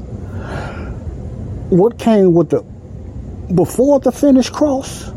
[1.72, 2.62] what came with the
[3.54, 5.10] before the finished cross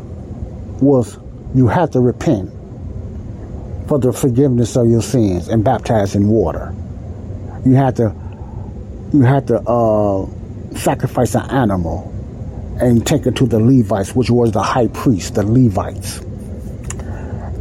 [0.81, 1.17] was
[1.53, 2.49] you had to repent
[3.89, 6.73] for the forgiveness of your sins and baptize in water.
[7.65, 8.15] You had to
[9.13, 10.25] you had to uh,
[10.75, 12.11] sacrifice an animal
[12.79, 16.21] and take it to the Levites, which was the high priest, the Levites,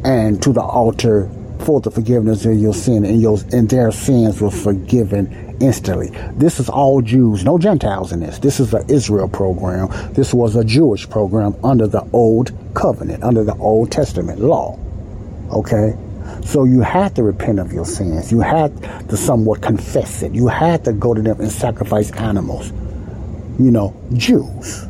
[0.05, 4.41] and to the altar for the forgiveness of your sin, and your and their sins
[4.41, 6.11] were forgiven instantly.
[6.35, 8.39] This is all Jews, no Gentiles in this.
[8.39, 9.89] This is an Israel program.
[10.13, 14.79] This was a Jewish program under the Old Covenant, under the Old Testament law.
[15.51, 15.97] Okay?
[16.45, 18.33] So you had to repent of your sins.
[18.33, 18.77] You had
[19.09, 20.33] to somewhat confess it.
[20.33, 22.71] You had to go to them and sacrifice animals.
[23.59, 24.87] You know, Jews.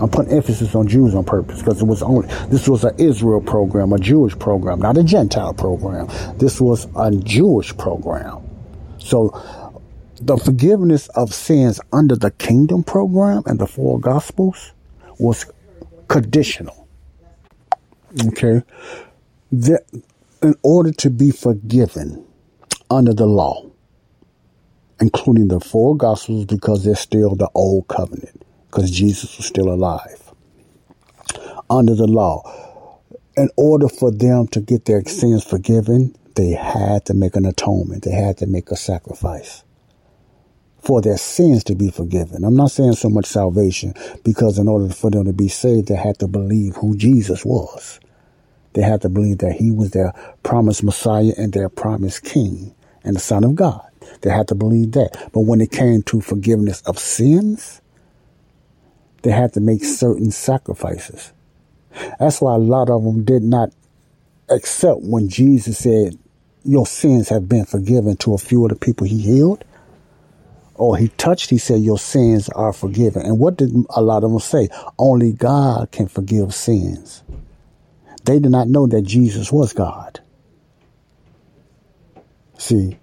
[0.00, 3.40] I'm putting emphasis on Jews on purpose because it was only this was an Israel
[3.40, 6.08] program, a Jewish program, not a Gentile program.
[6.38, 8.42] This was a Jewish program.
[8.98, 9.30] So
[10.20, 14.72] the forgiveness of sins under the kingdom program and the four gospels
[15.18, 15.46] was
[16.08, 16.88] conditional.
[18.26, 18.62] Okay.
[19.50, 19.80] The,
[20.42, 22.24] in order to be forgiven
[22.90, 23.66] under the law,
[25.00, 28.41] including the four gospels because they're still the old covenant,
[28.72, 30.32] because Jesus was still alive.
[31.68, 33.00] Under the law,
[33.36, 38.04] in order for them to get their sins forgiven, they had to make an atonement.
[38.04, 39.62] They had to make a sacrifice
[40.80, 42.44] for their sins to be forgiven.
[42.44, 43.94] I'm not saying so much salvation
[44.24, 48.00] because in order for them to be saved, they had to believe who Jesus was.
[48.72, 53.16] They had to believe that he was their promised Messiah and their promised King and
[53.16, 53.86] the Son of God.
[54.22, 55.30] They had to believe that.
[55.32, 57.81] But when it came to forgiveness of sins,
[59.22, 61.32] they had to make certain sacrifices.
[62.18, 63.70] That's why a lot of them did not
[64.48, 66.18] accept when Jesus said,
[66.64, 69.64] Your sins have been forgiven to a few of the people he healed
[70.82, 73.22] or he touched, he said, Your sins are forgiven.
[73.22, 74.68] And what did a lot of them say?
[74.98, 77.22] Only God can forgive sins.
[78.24, 80.20] They did not know that Jesus was God.
[82.58, 82.98] See,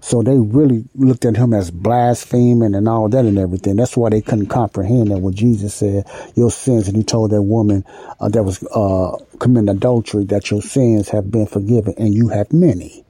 [0.00, 3.76] so they really looked at him as blaspheming and all that and everything.
[3.76, 6.04] That's why they couldn't comprehend that when Jesus said,
[6.34, 7.84] Your sins, and he told that woman
[8.20, 12.52] uh, that was uh, committing adultery, that your sins have been forgiven and you have
[12.52, 13.04] many.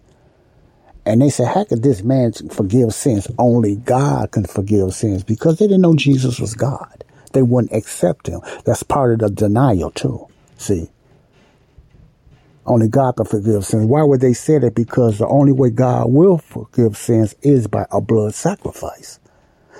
[1.06, 3.28] And they said, How could this man forgive sins?
[3.38, 7.04] Only God can forgive sins because they didn't know Jesus was God.
[7.32, 8.40] They wouldn't accept him.
[8.64, 10.26] That's part of the denial, too.
[10.58, 10.90] See?
[12.70, 13.86] Only God can forgive sins.
[13.86, 14.76] Why would they say that?
[14.76, 19.18] Because the only way God will forgive sins is by a blood sacrifice.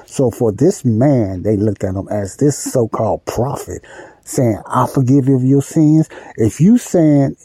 [0.07, 3.85] So for this man, they looked at him as this so-called prophet
[4.25, 6.09] saying, I forgive you of your sins.
[6.35, 7.37] If you saying,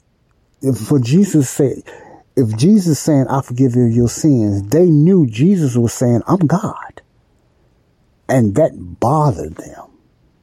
[0.64, 1.84] if for Jesus say,
[2.36, 6.40] if Jesus saying, I forgive you of your sins, they knew Jesus was saying, I'm
[6.40, 7.04] God.
[8.28, 9.92] And that bothered them.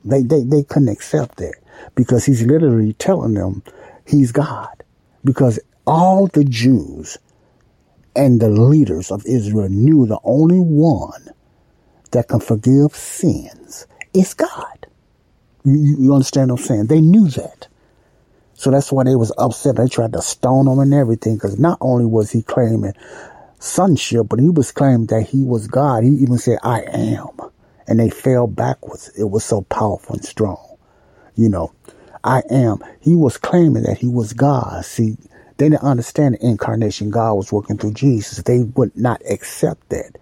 [0.05, 1.57] They, they, they couldn't accept that
[1.97, 3.65] because he's literally telling them
[4.07, 4.82] he's God.
[5.25, 7.19] Because all the Jews
[8.15, 11.29] and the leaders of Israel knew the only one
[12.11, 14.87] that can forgive sins is God.
[15.65, 16.87] You, you understand what I'm saying?
[16.87, 17.69] They knew that.
[18.55, 19.77] So that's why they was upset.
[19.77, 22.93] They tried to stone him and everything because not only was he claiming
[23.59, 26.05] sonship, but he was claiming that he was God.
[26.05, 27.31] He even said, I am.
[27.89, 29.11] And they fell backwards.
[29.19, 30.77] It was so powerful and strong.
[31.35, 31.73] You know,
[32.25, 32.79] I am.
[33.01, 34.85] He was claiming that he was God.
[34.85, 35.17] See,
[35.59, 37.11] they didn't understand the incarnation.
[37.11, 38.43] God was working through Jesus.
[38.43, 40.19] They would not accept that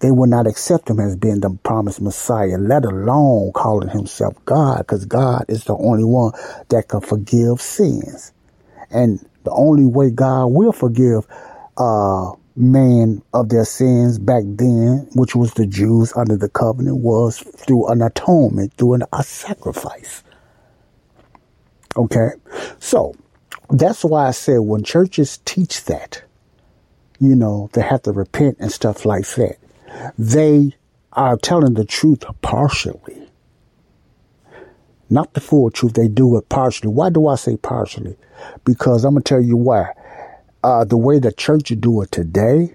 [0.00, 4.78] they would not accept him as being the promised Messiah, let alone calling himself God,
[4.78, 6.32] because God is the only one
[6.68, 8.32] that can forgive sins.
[8.90, 11.26] And the only way God will forgive
[11.76, 17.38] uh, man of their sins back then, which was the Jews under the covenant, was
[17.38, 20.22] through an atonement, through an, a sacrifice.
[21.96, 22.30] Okay?
[22.78, 23.14] So,
[23.70, 26.22] that's why I said when churches teach that,
[27.20, 29.58] you know, they have to repent and stuff like that
[30.18, 30.74] they
[31.12, 33.28] are telling the truth partially.
[35.10, 36.90] Not the full truth, they do it partially.
[36.90, 38.16] Why do I say partially?
[38.64, 39.92] Because I'm going to tell you why.
[40.62, 42.74] Uh, the way the church do it today,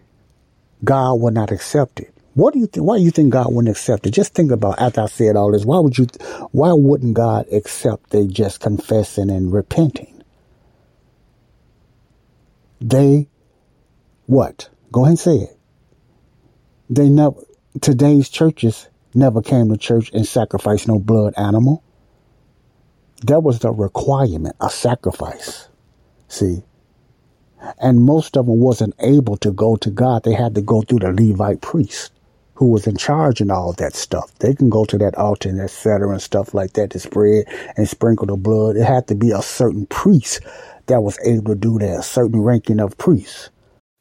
[0.83, 2.13] God will not accept it.
[2.35, 2.85] What do you think?
[2.85, 4.11] Why do you think God wouldn't accept it?
[4.11, 5.65] Just think about after I said all this.
[5.65, 6.07] Why would you?
[6.51, 10.23] Why wouldn't God accept they just confessing and repenting?
[12.81, 13.29] They,
[14.25, 14.69] what?
[14.91, 15.57] Go ahead and say it.
[16.89, 17.39] They never,
[17.81, 21.83] today's churches never came to church and sacrificed no blood animal.
[23.25, 25.69] That was the requirement, a sacrifice.
[26.27, 26.63] See?
[27.79, 30.23] And most of them wasn't able to go to God.
[30.23, 32.12] They had to go through the Levite priest
[32.63, 34.33] who was in charge and all that stuff.
[34.39, 36.09] They can go to that altar and etc.
[36.09, 37.43] and stuff like that to spread
[37.75, 38.77] and sprinkle the blood.
[38.77, 40.39] It had to be a certain priest
[40.87, 43.49] that was able to do that, a certain ranking of priests.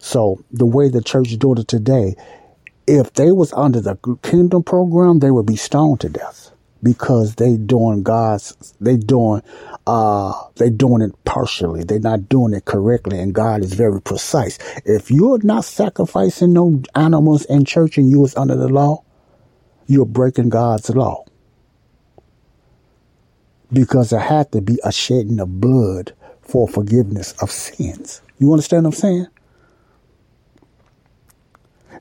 [0.00, 2.16] So the way the church is doing it today,
[2.86, 6.50] if they was under the kingdom program, they would be stoned to death
[6.82, 9.42] because they doing God's, they doing,
[9.86, 11.84] uh, they doing it partially.
[11.84, 14.58] They're not doing it correctly, and God is very precise.
[14.86, 19.04] If you're not sacrificing no animals in church and you was under the law,
[19.86, 21.24] you're breaking God's law
[23.70, 28.22] because there had to be a shedding of blood for forgiveness of sins.
[28.38, 29.26] You understand what I'm saying?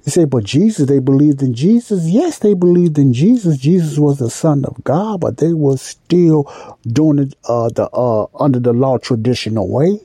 [0.06, 2.06] You say, but Jesus, they believed in Jesus.
[2.08, 3.58] Yes, they believed in Jesus.
[3.58, 6.52] Jesus was the Son of God, but they were still
[6.88, 10.00] doing it uh, the uh, under the law traditional way.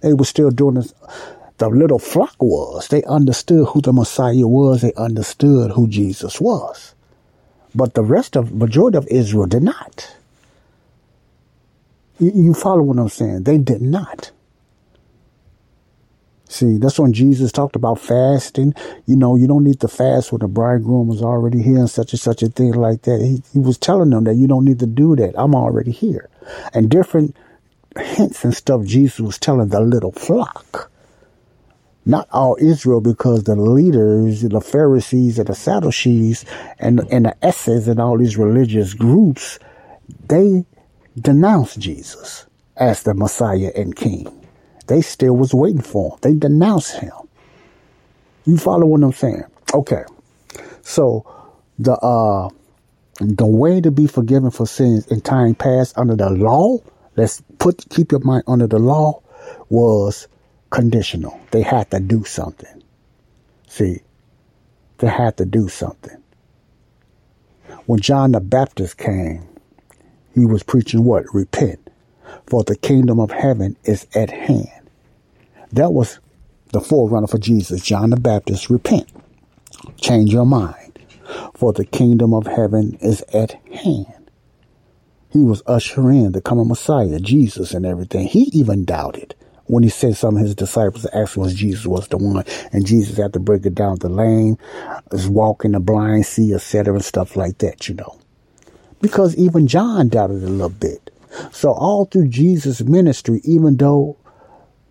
[0.00, 0.92] They were still doing it.
[1.58, 2.88] The little flock was.
[2.88, 4.82] They understood who the Messiah was.
[4.82, 6.94] They understood who Jesus was.
[7.74, 10.16] But the rest of majority of Israel did not.
[12.18, 13.44] You, you follow what I'm saying?
[13.44, 14.30] They did not.
[16.52, 18.74] See, that's when Jesus talked about fasting.
[19.06, 22.12] You know, you don't need to fast when the bridegroom was already here and such
[22.12, 23.22] and such a thing like that.
[23.22, 25.32] He, he was telling them that you don't need to do that.
[25.34, 26.28] I'm already here.
[26.74, 27.34] And different
[27.98, 30.90] hints and stuff Jesus was telling the little flock.
[32.04, 36.44] Not all Israel because the leaders, the Pharisees and the Sadducees
[36.78, 39.58] and, and the Essenes and all these religious groups,
[40.28, 40.66] they
[41.18, 42.44] denounced Jesus
[42.76, 44.41] as the Messiah and King.
[44.86, 46.18] They still was waiting for him.
[46.22, 47.12] They denounced him.
[48.44, 49.44] You follow what I'm saying?
[49.72, 50.04] Okay.
[50.82, 51.24] So
[51.78, 52.48] the uh
[53.20, 56.78] the way to be forgiven for sins in time past under the law,
[57.16, 59.22] let's put keep your mind under the law,
[59.68, 60.26] was
[60.70, 61.38] conditional.
[61.50, 62.82] They had to do something.
[63.68, 64.00] See,
[64.98, 66.22] they had to do something.
[67.86, 69.46] When John the Baptist came,
[70.34, 71.24] he was preaching what?
[71.34, 71.81] Repent,
[72.46, 74.90] for the kingdom of heaven is at hand.
[75.72, 76.18] That was
[76.72, 78.70] the forerunner for Jesus, John the Baptist.
[78.70, 79.08] Repent,
[80.00, 80.98] change your mind,
[81.54, 84.30] for the kingdom of heaven is at hand.
[85.30, 88.26] He was ushering in the coming Messiah, Jesus, and everything.
[88.26, 92.08] He even doubted when he said some of his disciples asked him was Jesus was
[92.08, 93.98] the one, and Jesus had to break it down.
[93.98, 94.58] The lame
[95.10, 97.88] is walking, the blind see, etc., and stuff like that.
[97.88, 98.18] You know
[99.02, 101.10] because even John doubted a little bit.
[101.50, 104.16] So all through Jesus' ministry, even though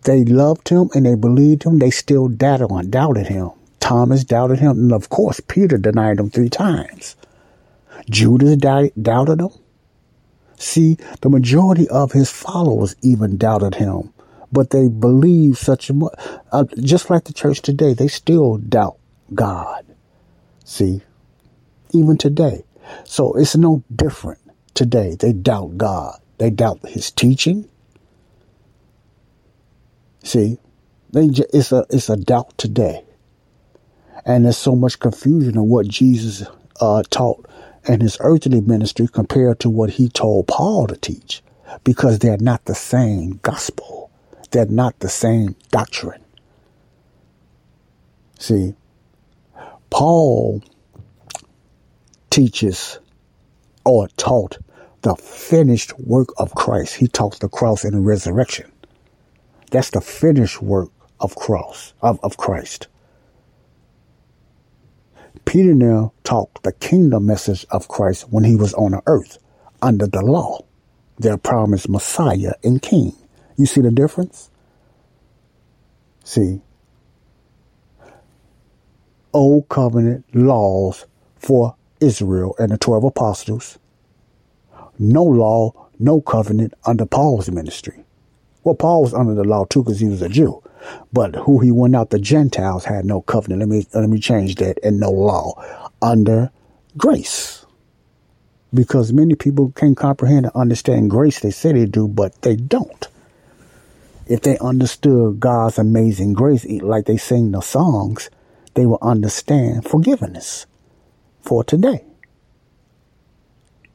[0.04, 3.52] they loved him and they believed him, they still doubted, him.
[3.80, 7.16] Thomas doubted him, and of course Peter denied him three times.
[8.10, 8.58] Judas
[9.02, 9.50] doubted him.
[10.58, 14.14] See, the majority of his followers even doubted him,
[14.52, 16.14] but they believed such a much.
[16.52, 18.98] Uh, just like the church today, they still doubt
[19.34, 19.86] God.
[20.64, 21.02] See,
[21.92, 22.64] even today,
[23.04, 24.40] so it's no different
[24.74, 25.16] today.
[25.20, 26.21] They doubt God.
[26.42, 27.70] They doubt his teaching.
[30.24, 30.58] See,
[31.12, 33.04] they it's a it's a doubt today,
[34.26, 36.48] and there's so much confusion of what Jesus
[36.80, 37.48] uh, taught
[37.88, 41.44] in his earthly ministry compared to what he told Paul to teach,
[41.84, 44.10] because they're not the same gospel.
[44.50, 46.26] They're not the same doctrine.
[48.40, 48.74] See,
[49.92, 50.64] Paul
[52.32, 52.98] teaches
[53.86, 54.58] or taught
[55.02, 56.96] the finished work of Christ.
[56.96, 58.72] He taught the cross and the resurrection.
[59.72, 60.90] That's the finished work
[61.20, 62.88] of cross of, of Christ.
[65.46, 69.38] Peter now taught the kingdom message of Christ when he was on the earth
[69.82, 70.60] under the law,
[71.18, 73.16] their promised Messiah and King.
[73.58, 74.50] You see the difference?
[76.24, 76.62] See,
[79.34, 81.06] old covenant laws
[81.38, 83.80] for Israel and the 12 apostles.
[85.02, 88.04] No law, no covenant under Paul's ministry.
[88.64, 90.62] Well, Paul was under the law too because he was a Jew.
[91.12, 93.62] But who he went out, the Gentiles had no covenant.
[93.62, 96.52] Let me, let me change that and no law under
[96.98, 97.66] grace.
[98.72, 101.40] Because many people can't comprehend and understand grace.
[101.40, 103.08] They say they do, but they don't.
[104.28, 108.30] If they understood God's amazing grace, like they sing the songs,
[108.76, 110.68] they will understand forgiveness
[111.42, 112.06] for today.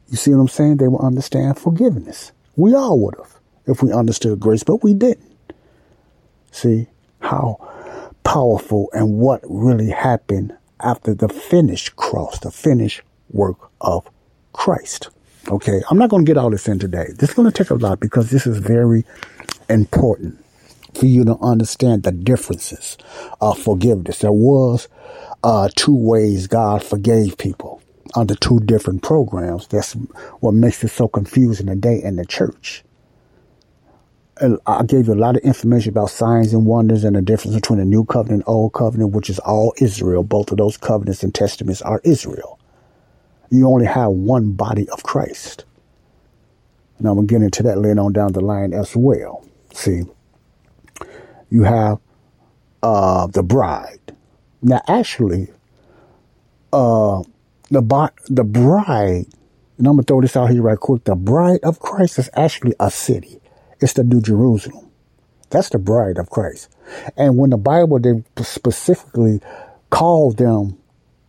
[0.09, 0.77] You see what I'm saying?
[0.77, 2.31] They will understand forgiveness.
[2.55, 3.35] We all would have
[3.65, 5.31] if we understood grace, but we didn't.
[6.51, 6.87] See
[7.19, 7.57] how
[8.23, 13.01] powerful and what really happened after the finished cross, the finished
[13.31, 14.09] work of
[14.53, 15.09] Christ.
[15.49, 17.07] Okay, I'm not going to get all this in today.
[17.15, 19.05] This is going to take a lot because this is very
[19.69, 20.43] important
[20.93, 22.97] for you to understand the differences
[23.39, 24.19] of forgiveness.
[24.19, 24.87] There was
[25.43, 27.81] uh, two ways God forgave people
[28.17, 29.67] under two different programs.
[29.67, 29.93] That's
[30.39, 32.83] what makes it so confusing today in the church.
[34.67, 37.79] I gave you a lot of information about signs and wonders and the difference between
[37.79, 40.23] the new covenant and old covenant, which is all Israel.
[40.23, 42.59] Both of those covenants and testaments are Israel.
[43.49, 45.65] You only have one body of Christ.
[46.97, 49.45] And I'm going to get into that later on down the line as well.
[49.73, 50.03] See,
[51.49, 51.99] you have
[52.83, 53.99] uh, the bride.
[54.61, 55.49] Now, actually,
[56.73, 57.23] uh,
[57.69, 59.25] the, the bride,
[59.77, 61.03] and I'm to throw this out here right quick.
[61.03, 63.39] The bride of Christ is actually a city.
[63.79, 64.89] It's the New Jerusalem.
[65.49, 66.69] That's the bride of Christ.
[67.15, 69.41] And when the Bible they specifically
[69.89, 70.77] called them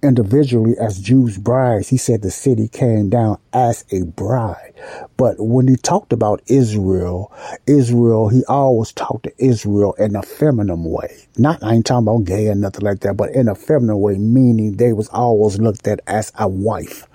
[0.02, 4.74] individually as Jews' brides, he said the city came down as a bride.
[5.16, 7.32] But when he talked about Israel,
[7.66, 11.26] Israel, he always talked to Israel in a feminine way.
[11.36, 14.18] Not, I ain't talking about gay or nothing like that, but in a feminine way,
[14.18, 17.06] meaning they was always looked at as a wife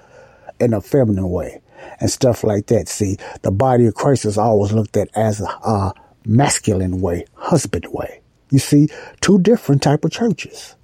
[0.60, 1.62] in a feminine way
[2.00, 2.88] and stuff like that.
[2.88, 5.94] See, the body of Christ is always looked at as a, a
[6.26, 8.22] masculine way, husband way.
[8.50, 8.90] You see,
[9.22, 10.76] two different type of churches.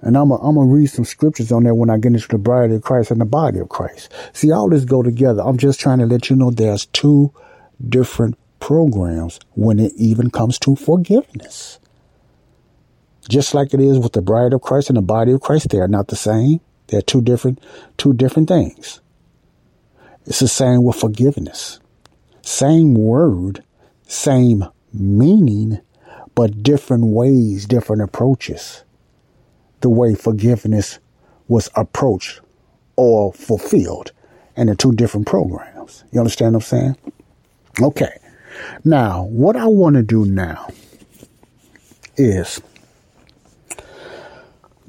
[0.00, 2.70] And I'm going to read some scriptures on there when I get into the bride
[2.70, 4.12] of Christ and the body of Christ.
[4.32, 5.42] See, all this go together.
[5.42, 7.32] I'm just trying to let you know there's two
[7.88, 11.80] different programs when it even comes to forgiveness.
[13.28, 15.78] Just like it is with the bride of Christ and the body of Christ, they
[15.78, 16.60] are not the same.
[16.86, 17.60] They're two different,
[17.98, 19.00] two different things.
[20.26, 21.80] It's the same with forgiveness.
[22.42, 23.62] Same word,
[24.06, 25.80] same meaning,
[26.34, 28.84] but different ways, different approaches.
[29.80, 30.98] The way forgiveness
[31.46, 32.40] was approached
[32.96, 34.12] or fulfilled
[34.56, 36.04] in the two different programs.
[36.12, 36.96] You understand what I'm saying?
[37.80, 38.18] Okay.
[38.84, 40.68] Now, what I want to do now
[42.16, 42.60] is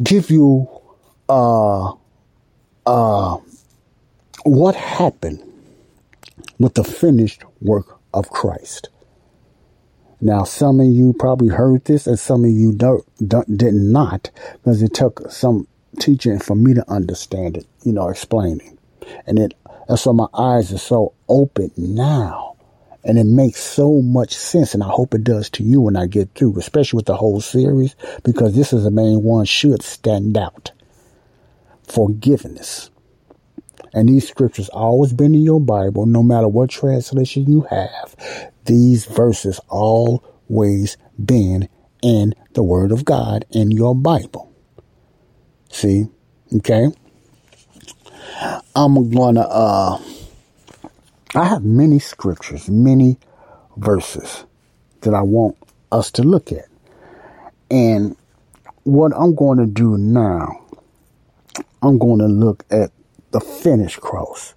[0.01, 0.67] give you
[1.27, 1.93] uh
[2.85, 3.37] uh
[4.43, 5.43] what happened
[6.57, 8.89] with the finished work of Christ.
[10.21, 14.29] Now, some of you probably heard this, and some of you don't, don't did not,
[14.53, 15.65] because it took some
[15.99, 18.77] teaching for me to understand it, you know, explaining.
[19.25, 19.53] And it,
[19.87, 22.57] that's why my eyes are so open now.
[23.05, 26.05] And it makes so much sense, and I hope it does to you when I
[26.05, 30.37] get through, especially with the whole series, because this is the main one should stand
[30.37, 30.71] out.
[31.83, 32.89] Forgiveness.
[33.93, 38.15] And these scriptures always been in your Bible, no matter what translation you have.
[38.65, 41.67] These verses always been
[42.01, 44.53] in the Word of God in your Bible.
[45.71, 46.05] See?
[46.55, 46.87] Okay?
[48.75, 49.99] I'm gonna uh
[51.35, 53.17] I have many scriptures, many
[53.77, 54.45] verses
[55.01, 55.57] that I want
[55.91, 56.65] us to look at.
[57.69, 58.15] And
[58.83, 60.65] what I'm going to do now,
[61.83, 62.89] I'm going to look at
[63.31, 64.53] the finished cross.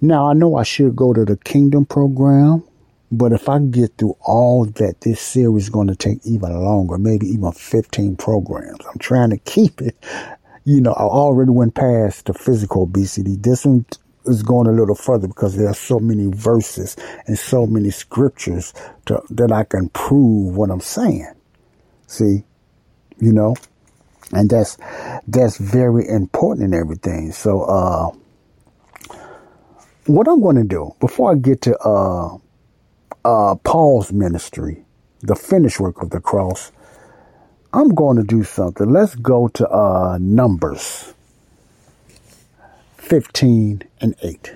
[0.00, 2.64] Now, I know I should go to the kingdom program,
[3.10, 6.98] but if I get through all that, this series is going to take even longer,
[6.98, 8.84] maybe even 15 programs.
[8.86, 9.96] I'm trying to keep it.
[10.64, 13.36] You know, I already went past the physical obesity.
[13.36, 13.84] This one
[14.26, 16.96] is going a little further because there are so many verses
[17.26, 18.72] and so many scriptures
[19.06, 21.32] to, that I can prove what I'm saying.
[22.06, 22.44] See,
[23.18, 23.56] you know,
[24.32, 24.78] and that's
[25.28, 27.32] that's very important in everything.
[27.32, 28.10] So, uh,
[30.06, 32.38] what I'm going to do before I get to uh,
[33.24, 34.84] uh, Paul's ministry,
[35.20, 36.72] the finished work of the cross,
[37.72, 38.90] I'm going to do something.
[38.90, 41.14] Let's go to uh, Numbers
[42.98, 44.54] 15 and 8.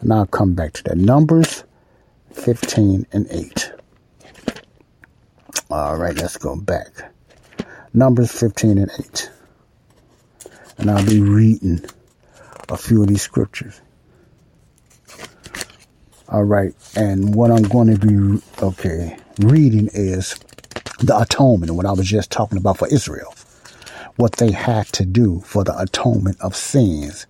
[0.00, 0.96] And I'll come back to that.
[0.96, 1.64] Numbers
[2.32, 3.72] 15 and 8.
[5.70, 7.12] All right, let's go back.
[7.94, 9.30] Numbers 15 and 8.
[10.78, 11.84] And I'll be reading
[12.68, 13.80] a few of these scriptures.
[16.28, 16.74] All right.
[16.96, 20.38] And what I'm going to be, okay, reading is
[21.00, 23.34] the atonement, what I was just talking about for Israel.
[24.16, 27.26] What they had to do for the atonement of sins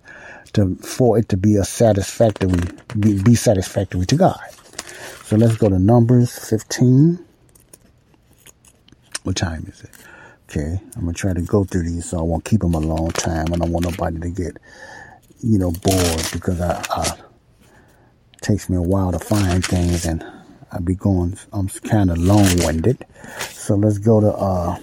[0.53, 2.59] to, for it to be a satisfactory,
[2.97, 4.39] be, be satisfactory to God.
[5.25, 7.19] So let's go to Numbers 15.
[9.23, 9.89] What time is it?
[10.49, 13.11] Okay, I'm gonna try to go through these, so I won't keep them a long
[13.11, 13.47] time.
[13.53, 14.57] I don't want nobody to get,
[15.41, 17.17] you know, bored because I, I
[18.33, 20.23] it takes me a while to find things, and
[20.71, 21.37] I be going.
[21.51, 23.05] I'm kind of long-winded,
[23.39, 24.31] so let's go to.
[24.33, 24.77] uh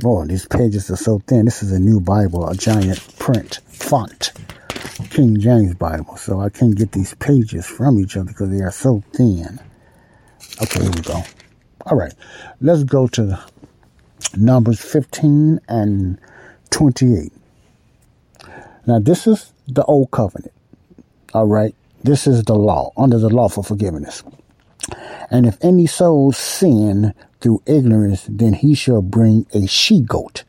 [0.00, 1.44] Boy, these pages are so thin.
[1.44, 4.32] This is a new Bible, a giant print font,
[5.10, 6.16] King James Bible.
[6.16, 9.60] So I can't get these pages from each other because they are so thin.
[10.60, 11.22] Okay, here we go.
[11.86, 12.12] All right,
[12.60, 13.40] let's go to
[14.36, 16.18] Numbers 15 and
[16.70, 17.32] 28.
[18.86, 20.52] Now, this is the old covenant.
[21.32, 21.74] All right.
[22.02, 24.22] This is the law, under the law for forgiveness.
[25.30, 30.44] And if any soul sin through ignorance, then he shall bring a she goat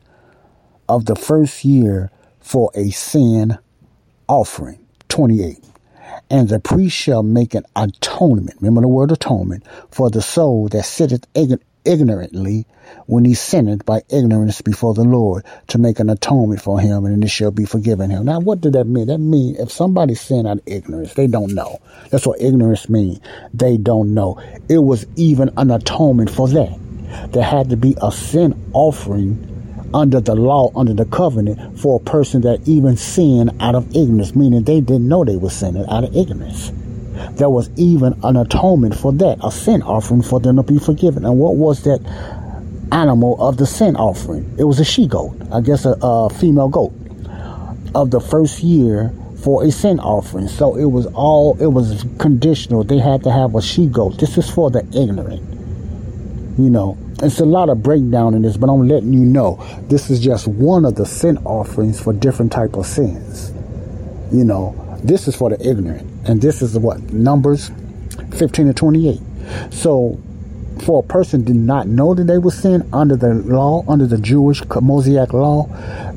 [0.88, 2.10] of the first year
[2.40, 3.56] for a sin
[4.28, 4.78] offering.
[5.08, 5.64] 28.
[6.30, 8.58] And the priest shall make an atonement.
[8.60, 11.26] Remember the word atonement for the soul that sitteth
[11.86, 12.66] ignorantly
[13.06, 17.22] when he sinned by ignorance before the Lord to make an atonement for him and
[17.22, 18.24] it shall be forgiven him.
[18.24, 19.06] Now, what did that mean?
[19.06, 21.80] That mean if somebody sinned out of ignorance, they don't know.
[22.10, 23.20] That's what ignorance means.
[23.54, 24.40] They don't know.
[24.68, 26.78] It was even an atonement for that.
[27.32, 29.52] There had to be a sin offering
[29.94, 34.34] under the law, under the covenant, for a person that even sinned out of ignorance,
[34.34, 36.72] meaning they didn't know they were sinning out of ignorance.
[37.32, 41.24] There was even an atonement for that, a sin offering for them to be forgiven.
[41.24, 42.00] And what was that
[42.92, 44.54] animal of the sin offering?
[44.58, 46.92] It was a she goat, I guess a, a female goat
[47.94, 49.12] of the first year
[49.42, 50.48] for a sin offering.
[50.48, 52.84] So it was all, it was conditional.
[52.84, 54.18] They had to have a she goat.
[54.18, 55.42] This is for the ignorant.
[56.58, 60.10] You know, it's a lot of breakdown in this, but I'm letting you know this
[60.10, 63.52] is just one of the sin offerings for different type of sins.
[64.32, 64.74] You know,
[65.04, 67.70] this is for the ignorant, and this is what Numbers
[68.32, 69.20] 15 to 28.
[69.70, 70.18] So,
[70.84, 74.18] for a person did not know that they were sin under the law, under the
[74.18, 75.66] Jewish Mosaic law,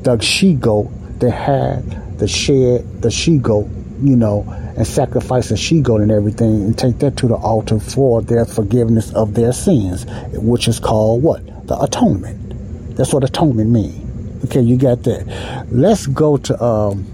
[0.02, 3.68] the she goat they had the shed, the she goat,
[4.02, 4.44] you know,
[4.76, 8.44] and sacrifice a she goat and everything and take that to the altar for their
[8.44, 11.66] forgiveness of their sins, which is called what?
[11.66, 12.96] The atonement.
[12.96, 14.44] That's what atonement means.
[14.46, 15.66] Okay, you got that.
[15.70, 17.06] Let's go to um,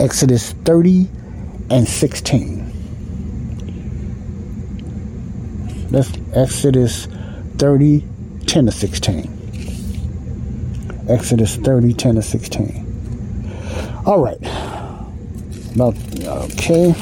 [0.00, 1.08] Exodus 30
[1.68, 2.66] and 16.
[5.90, 7.06] Let's Exodus
[7.58, 8.02] 30,
[8.46, 11.04] 10 to 16.
[11.06, 12.86] Exodus 30, 10 to 16.
[14.06, 14.38] All right.
[15.74, 15.94] About
[16.24, 16.94] okay.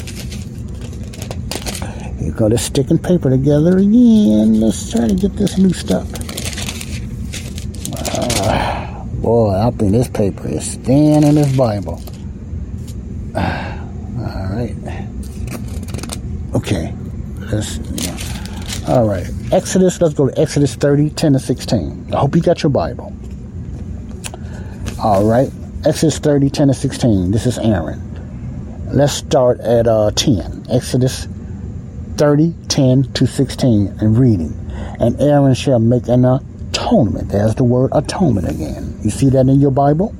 [2.20, 4.58] You got to stick and paper together again.
[4.58, 6.08] Let's try to get this loosed up.
[8.42, 12.02] Uh, boy, I think this paper is thin in this Bible.
[13.34, 13.78] Uh,
[14.18, 14.74] all right.
[16.54, 16.94] Okay.
[18.88, 19.26] All right.
[19.52, 20.00] Exodus.
[20.00, 22.14] Let's go to Exodus 30, 10 to 16.
[22.14, 23.14] I hope you got your Bible.
[25.02, 25.50] All right.
[25.84, 27.30] Exodus 30, 10 to 16.
[27.30, 28.02] This is Aaron.
[28.92, 30.66] Let's start at uh, 10.
[30.70, 31.26] Exodus
[32.16, 34.54] 30, 10 to 16, and reading.
[35.00, 37.28] And Aaron shall make an atonement.
[37.28, 38.98] There's the word atonement again.
[39.02, 40.14] You see that in your Bible?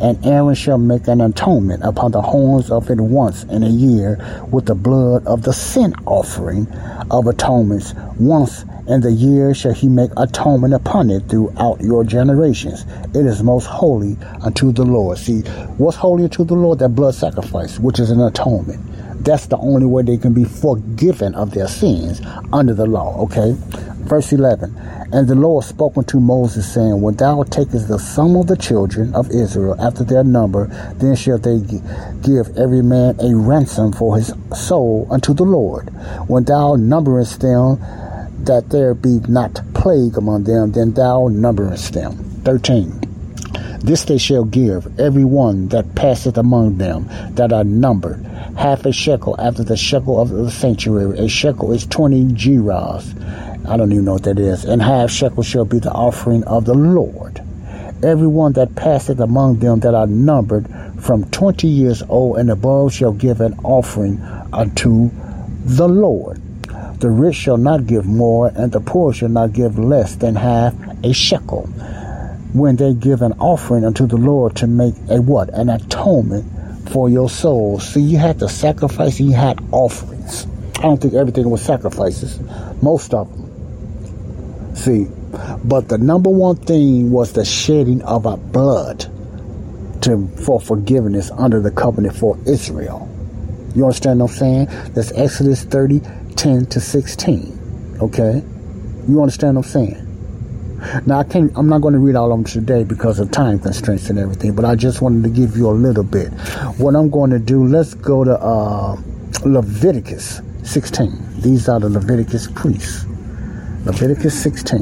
[0.00, 4.18] And Aaron shall make an atonement upon the horns of it once in a year
[4.50, 6.66] with the blood of the sin offering
[7.10, 12.84] of atonements once in the year shall he make atonement upon it throughout your generations.
[13.14, 15.18] It is most holy unto the Lord.
[15.18, 15.40] See,
[15.78, 16.80] what's holy unto the Lord?
[16.80, 18.80] That blood sacrifice, which is an atonement.
[19.22, 22.20] That's the only way they can be forgiven of their sins
[22.52, 23.54] under the law, okay?
[24.02, 24.74] Verse 11.
[25.12, 29.14] And the Lord spoke unto Moses, saying, When thou takest the sum of the children
[29.14, 30.66] of Israel after their number,
[30.96, 31.60] then shall they
[32.22, 35.90] give every man a ransom for his soul unto the Lord.
[36.26, 37.78] When thou numberest them,
[38.44, 42.16] that there be not plague among them, then thou numberest them.
[42.44, 43.11] 13.
[43.82, 48.24] This they shall give every one that passeth among them that are numbered,
[48.56, 51.18] half a shekel after the shekel of the sanctuary.
[51.18, 53.66] A shekel is 20 gerahs.
[53.66, 54.64] I don't even know what that is.
[54.64, 57.42] And half shekel shall be the offering of the Lord.
[58.04, 60.68] Every one that passeth among them that are numbered
[61.00, 64.20] from 20 years old and above shall give an offering
[64.52, 65.10] unto
[65.64, 66.40] the Lord.
[67.00, 70.72] The rich shall not give more, and the poor shall not give less than half
[71.02, 71.68] a shekel.
[72.52, 75.48] When they give an offering unto the Lord to make a what?
[75.50, 77.88] An atonement for your souls.
[77.88, 80.46] See, you had to sacrifice, you had offerings.
[80.78, 82.38] I don't think everything was sacrifices,
[82.82, 84.74] most of them.
[84.74, 85.06] See,
[85.64, 89.06] but the number one thing was the shedding of our blood
[90.02, 93.08] to for forgiveness under the covenant for Israel.
[93.74, 94.66] You understand what I'm saying?
[94.92, 96.00] That's Exodus 30,
[96.36, 97.98] 10 to 16.
[98.02, 98.42] Okay?
[99.08, 100.01] You understand what I'm saying?
[101.06, 103.58] Now I can't I'm not going to read all of them today because of time
[103.58, 106.28] constraints and everything, but I just wanted to give you a little bit.
[106.78, 108.96] What I'm going to do, let's go to uh,
[109.44, 111.40] Leviticus 16.
[111.40, 113.04] These are the Leviticus priests.
[113.84, 114.80] Leviticus 16.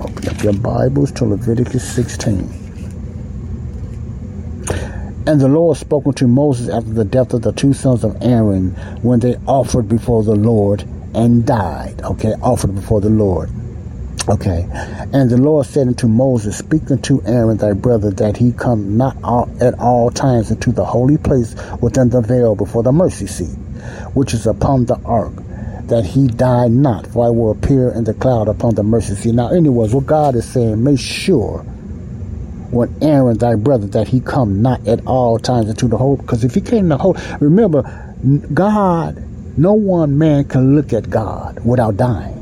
[0.00, 2.68] Open up your Bibles to Leviticus 16.
[5.26, 8.70] And the Lord spoke unto Moses after the death of the two sons of Aaron
[9.02, 10.82] when they offered before the Lord
[11.14, 12.00] and died.
[12.02, 13.50] Okay, offered before the Lord.
[14.28, 14.68] Okay.
[15.14, 19.16] And the Lord said unto Moses, Speak unto Aaron thy brother that he come not
[19.24, 23.56] all, at all times into the holy place within the veil before the mercy seat,
[24.12, 25.32] which is upon the ark,
[25.84, 29.34] that he die not, for I will appear in the cloud upon the mercy seat.
[29.34, 31.60] Now, anyways, what God is saying, make sure
[32.70, 36.44] when Aaron thy brother that he come not at all times into the holy, because
[36.44, 37.82] if he came in the holy, remember,
[38.52, 39.24] God,
[39.56, 42.34] no one man can look at God without dying.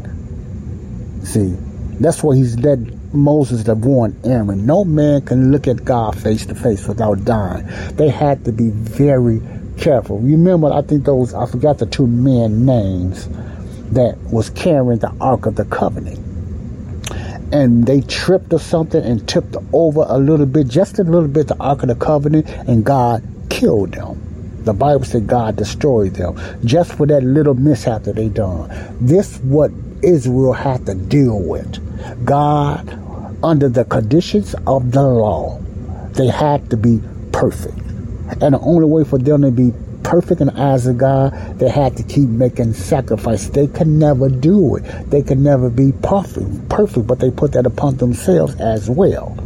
[1.22, 1.56] See,
[2.00, 4.66] that's why he's led Moses to warn Aaron.
[4.66, 7.66] No man can look at God face to face without dying.
[7.96, 9.40] They had to be very
[9.78, 10.18] careful.
[10.18, 13.28] Remember, I think those, I forgot the two men names
[13.92, 16.18] that was carrying the Ark of the Covenant.
[17.52, 21.48] And they tripped or something and tipped over a little bit, just a little bit,
[21.48, 24.22] the Ark of the Covenant, and God killed them.
[24.64, 28.68] The Bible said God destroyed them just for that little mishap that they done.
[29.00, 29.70] This what
[30.02, 31.82] Israel had to deal with.
[32.24, 32.98] God,
[33.42, 35.58] under the conditions of the law,
[36.12, 37.00] they had to be
[37.32, 37.78] perfect.
[38.40, 39.72] And the only way for them to be
[40.02, 43.50] perfect in the eyes of God, they had to keep making sacrifices.
[43.50, 44.82] They could never do it.
[45.10, 49.36] They could never be perfect, perfect, but they put that upon themselves as well.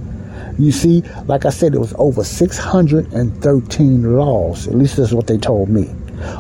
[0.59, 4.69] You see, like I said, it was over 613 laws.
[4.69, 5.95] At least that's what they told me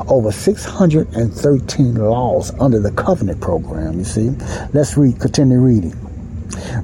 [0.08, 4.30] over 613 laws under the covenant program, you see.
[4.72, 5.94] Let's read, continue reading.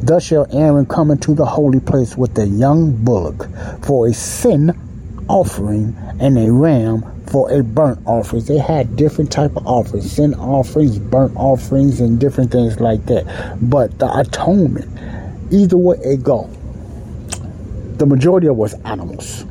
[0.01, 3.49] Thus shall Aaron come into the holy place with a young bullock
[3.83, 4.73] for a sin
[5.29, 8.45] offering and a ram for a burnt offering.
[8.45, 13.59] They had different type of offerings, sin offerings, burnt offerings, and different things like that.
[13.61, 14.89] But the atonement,
[15.53, 16.49] either way it go,
[17.97, 19.45] the majority of was animals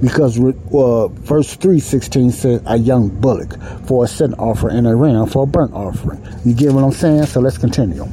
[0.00, 5.26] because uh, verse 316 says a young bullock for a sin offering and a ram
[5.26, 6.24] for a burnt offering.
[6.44, 7.26] You get what I'm saying?
[7.26, 8.06] So let's continue.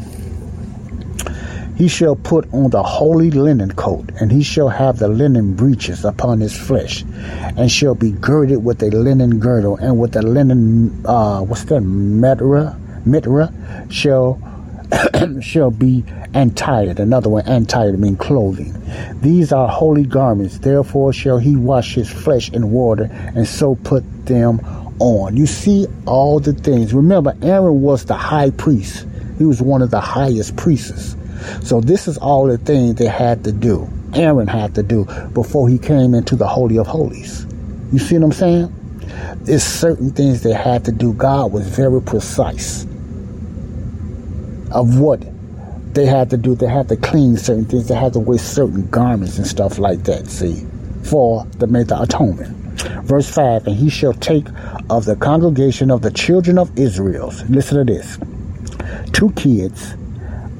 [1.77, 6.03] He shall put on the holy linen coat, and he shall have the linen breeches
[6.03, 7.05] upon his flesh,
[7.55, 11.81] and shall be girded with a linen girdle, and with a linen, uh, what's that,
[11.81, 12.75] mitra,
[13.05, 13.53] mitra,
[13.89, 14.41] shall
[15.41, 16.99] shall be untied.
[16.99, 18.73] Another one, untied, mean clothing.
[19.21, 20.59] These are holy garments.
[20.59, 24.59] Therefore shall he wash his flesh in water, and so put them
[24.99, 25.37] on.
[25.37, 26.93] You see all the things.
[26.93, 29.05] Remember, Aaron was the high priest.
[29.37, 31.15] He was one of the highest priests.
[31.63, 33.87] So this is all the things they had to do.
[34.13, 37.45] Aaron had to do before he came into the Holy of Holies.
[37.91, 38.73] You see what I'm saying?
[39.41, 41.13] There's certain things they had to do.
[41.13, 42.85] God was very precise
[44.71, 45.23] of what
[45.93, 46.55] they had to do.
[46.55, 47.87] They had to clean certain things.
[47.87, 50.65] They had to wear certain garments and stuff like that, see,
[51.03, 52.55] for the make the atonement.
[53.03, 54.47] Verse 5 And he shall take
[54.89, 58.17] of the congregation of the children of Israel, listen to this,
[59.13, 59.95] two kids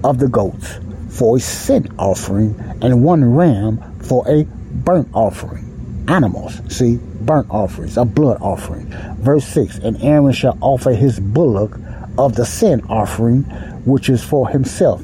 [0.04, 0.80] of the goats
[1.10, 5.64] for a sin offering, and one ram for a burnt offering.
[6.08, 8.86] Animals, see, burnt offerings, a blood offering.
[9.20, 11.78] Verse 6 And Aaron shall offer his bullock
[12.18, 13.46] of the sin offering
[13.88, 15.04] which is for himself.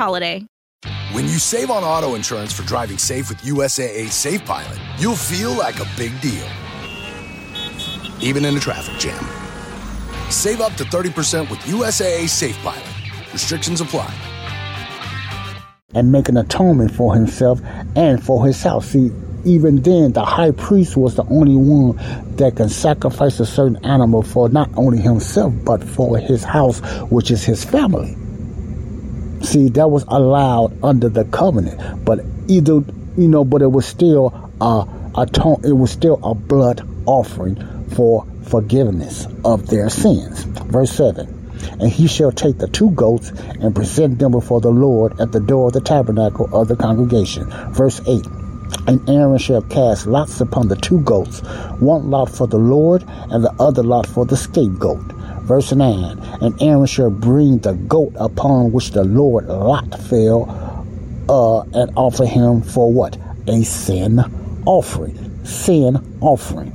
[0.00, 0.46] holiday.
[1.12, 5.52] When you save on auto insurance for driving safe with USAA Safe Pilot, you'll feel
[5.52, 6.48] like a big deal,
[8.22, 9.22] even in a traffic jam.
[10.30, 12.82] Save up to 30% with USAA Safe Pilot.
[13.34, 14.10] Restrictions apply.
[15.92, 17.60] And make an atonement for himself
[17.94, 18.86] and for his house.
[18.86, 19.10] See,
[19.44, 21.96] even then, the high priest was the only one
[22.36, 26.80] that can sacrifice a certain animal for not only himself, but for his house,
[27.10, 28.16] which is his family.
[29.42, 32.82] See, that was allowed under the covenant, but either
[33.16, 34.86] you know, but it was still a
[35.16, 35.62] atone.
[35.64, 37.56] It was still a blood offering
[37.90, 40.44] for forgiveness of their sins.
[40.44, 41.36] Verse seven.
[41.78, 45.40] And he shall take the two goats and present them before the Lord at the
[45.40, 47.50] door of the tabernacle of the congregation.
[47.72, 48.24] Verse 8.
[48.86, 51.40] And Aaron shall cast lots upon the two goats,
[51.80, 55.02] one lot for the Lord, and the other lot for the scapegoat.
[55.50, 60.46] Verse 9 And Aaron shall bring the goat upon which the Lord lot fell,
[61.28, 63.18] uh, and offer him for what?
[63.48, 64.20] A sin
[64.64, 65.44] offering.
[65.44, 66.70] Sin offering.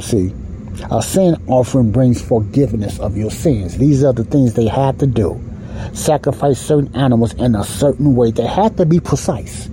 [0.00, 0.34] See,
[0.90, 3.78] a sin offering brings forgiveness of your sins.
[3.78, 5.40] These are the things they had to do.
[5.94, 8.30] sacrifice certain animals in a certain way.
[8.30, 9.70] They have to be precise.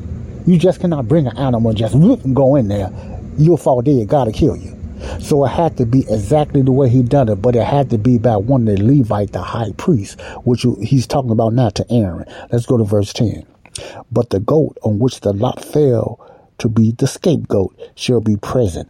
[0.47, 1.93] You just cannot bring an animal and just
[2.33, 2.89] go in there.
[3.37, 4.07] You'll fall dead.
[4.07, 4.74] God will kill you.
[5.19, 7.97] So it had to be exactly the way he done it, but it had to
[7.97, 11.85] be by one of the Levite, the high priest, which he's talking about now to
[11.91, 12.25] Aaron.
[12.51, 13.45] Let's go to verse 10.
[14.11, 16.19] But the goat on which the lot fell
[16.59, 18.89] to be the scapegoat shall be present,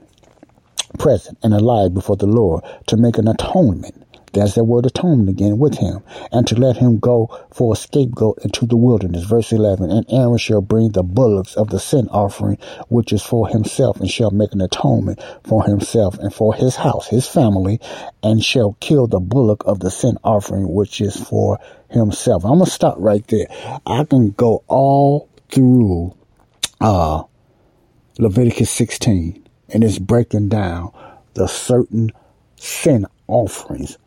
[1.00, 4.05] present and alive before the Lord to make an atonement
[4.36, 8.38] there's that word atonement again with him, and to let him go for a scapegoat
[8.44, 9.24] into the wilderness.
[9.24, 12.58] Verse 11, and Aaron shall bring the bullocks of the sin offering,
[12.90, 17.08] which is for himself, and shall make an atonement for himself and for his house,
[17.08, 17.80] his family,
[18.22, 21.58] and shall kill the bullock of the sin offering, which is for
[21.90, 22.44] himself.
[22.44, 23.48] I'm going to stop right there.
[23.86, 26.14] I can go all through,
[26.82, 27.24] uh,
[28.20, 30.92] Leviticus 16, and it's breaking down
[31.36, 32.12] the certain
[32.58, 33.98] sin offerings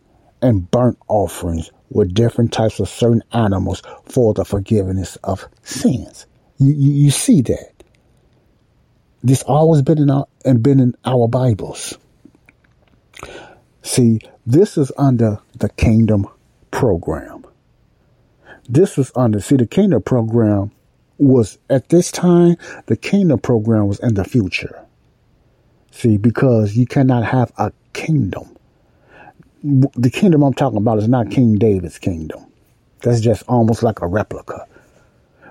[0.42, 6.26] and burnt offerings with different types of certain animals for the forgiveness of sins.
[6.58, 7.72] You, you, you see that.
[9.22, 11.98] This always been in our and been in our Bibles.
[13.82, 16.26] See, this is under the kingdom
[16.70, 17.44] program.
[18.68, 20.70] This was under see the kingdom program
[21.16, 24.84] was at this time the kingdom program was in the future.
[25.90, 28.57] See, because you cannot have a kingdom
[29.62, 32.46] the kingdom I'm talking about is not King David's kingdom.
[33.02, 34.66] That's just almost like a replica.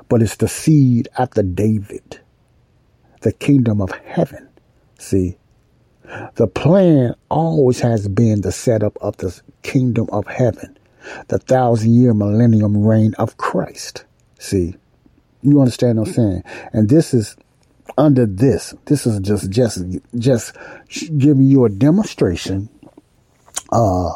[0.09, 2.19] But it's the seed after David,
[3.21, 4.47] the kingdom of heaven.
[4.97, 5.37] See,
[6.35, 10.77] the plan always has been the setup of the kingdom of heaven,
[11.27, 14.05] the thousand year millennium reign of Christ.
[14.39, 14.75] See,
[15.41, 16.43] you understand what I'm saying?
[16.71, 17.35] And this is
[17.97, 18.73] under this.
[18.85, 19.83] This is just just
[20.17, 20.55] just
[21.17, 22.69] giving you a demonstration
[23.71, 24.15] uh,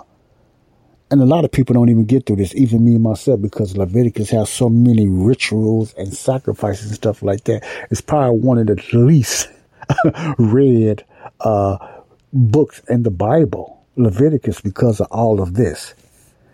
[1.11, 4.29] and a lot of people don't even get through this, even me myself, because Leviticus
[4.29, 7.63] has so many rituals and sacrifices and stuff like that.
[7.91, 9.49] It's probably one of the least
[10.37, 11.03] read
[11.41, 11.77] uh,
[12.31, 15.93] books in the Bible, Leviticus, because of all of this.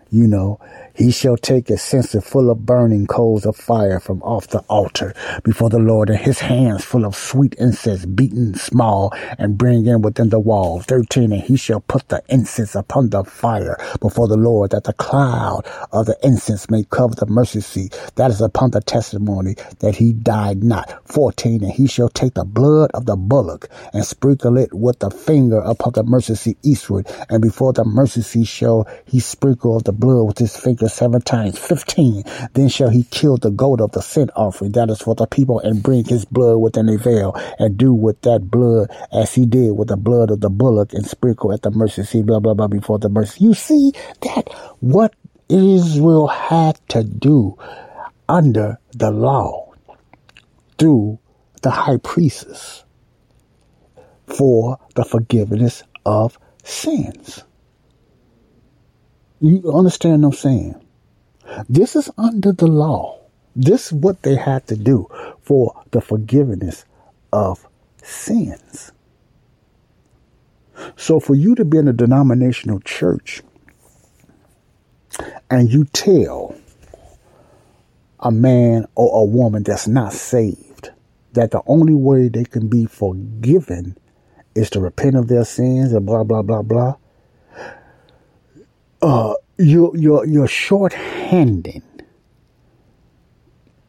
[0.10, 0.60] You know,
[0.98, 5.14] he shall take a censer full of burning coals of fire from off the altar
[5.44, 10.02] before the Lord, and his hands full of sweet incense beaten small, and bring in
[10.02, 10.86] within the walls.
[10.86, 11.32] 13.
[11.32, 15.68] And he shall put the incense upon the fire before the Lord, that the cloud
[15.92, 17.94] of the incense may cover the mercy seat.
[18.16, 21.08] That is upon the testimony that he died not.
[21.08, 21.64] 14.
[21.64, 25.60] And he shall take the blood of the bullock and sprinkle it with the finger
[25.60, 30.26] upon the mercy seat eastward, and before the mercy seat shall he sprinkle the blood
[30.26, 31.58] with his finger seven times.
[31.60, 32.24] 15.
[32.54, 35.60] Then shall he kill the goat of the sin offering, that is for the people,
[35.60, 39.78] and bring his blood within a veil, and do with that blood as he did
[39.78, 42.68] with the blood of the bullock, and sprinkle at the mercy seat, blah, blah, blah,
[42.68, 43.44] before the mercy.
[43.44, 45.16] You see that what
[45.50, 47.58] Israel had to do
[48.28, 49.74] under the law
[50.78, 51.20] through
[51.62, 52.84] the high priestess
[54.28, 57.44] for the forgiveness of sins.
[59.40, 60.86] You understand what I'm saying?
[61.70, 63.20] This is under the law.
[63.56, 65.08] This is what they had to do
[65.42, 66.86] for the forgiveness
[67.32, 67.68] of
[68.02, 68.92] sins.
[70.96, 73.42] So for you to be in a denominational church
[75.50, 76.56] and you tell
[78.20, 80.92] a man or a woman that's not saved
[81.34, 83.98] that the only way they can be forgiven
[84.56, 86.96] is to repent of their sins and blah blah blah blah
[89.02, 91.84] uh, you're you're you're shorthanding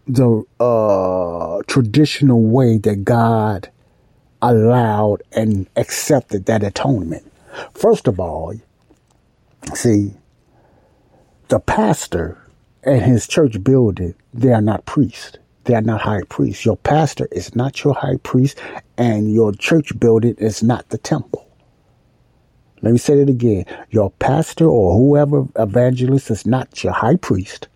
[0.06, 3.70] the uh, traditional way that God
[4.40, 7.30] allowed and accepted that atonement.
[7.74, 8.54] First of all,
[9.74, 10.14] see,
[11.48, 12.38] the pastor
[12.82, 15.38] and his church building, they are not priests.
[15.64, 16.64] They are not high priests.
[16.64, 18.58] Your pastor is not your high priest,
[18.96, 21.47] and your church building is not the temple.
[22.82, 23.64] Let me say it again.
[23.90, 27.68] Your pastor or whoever evangelist is not your high priest.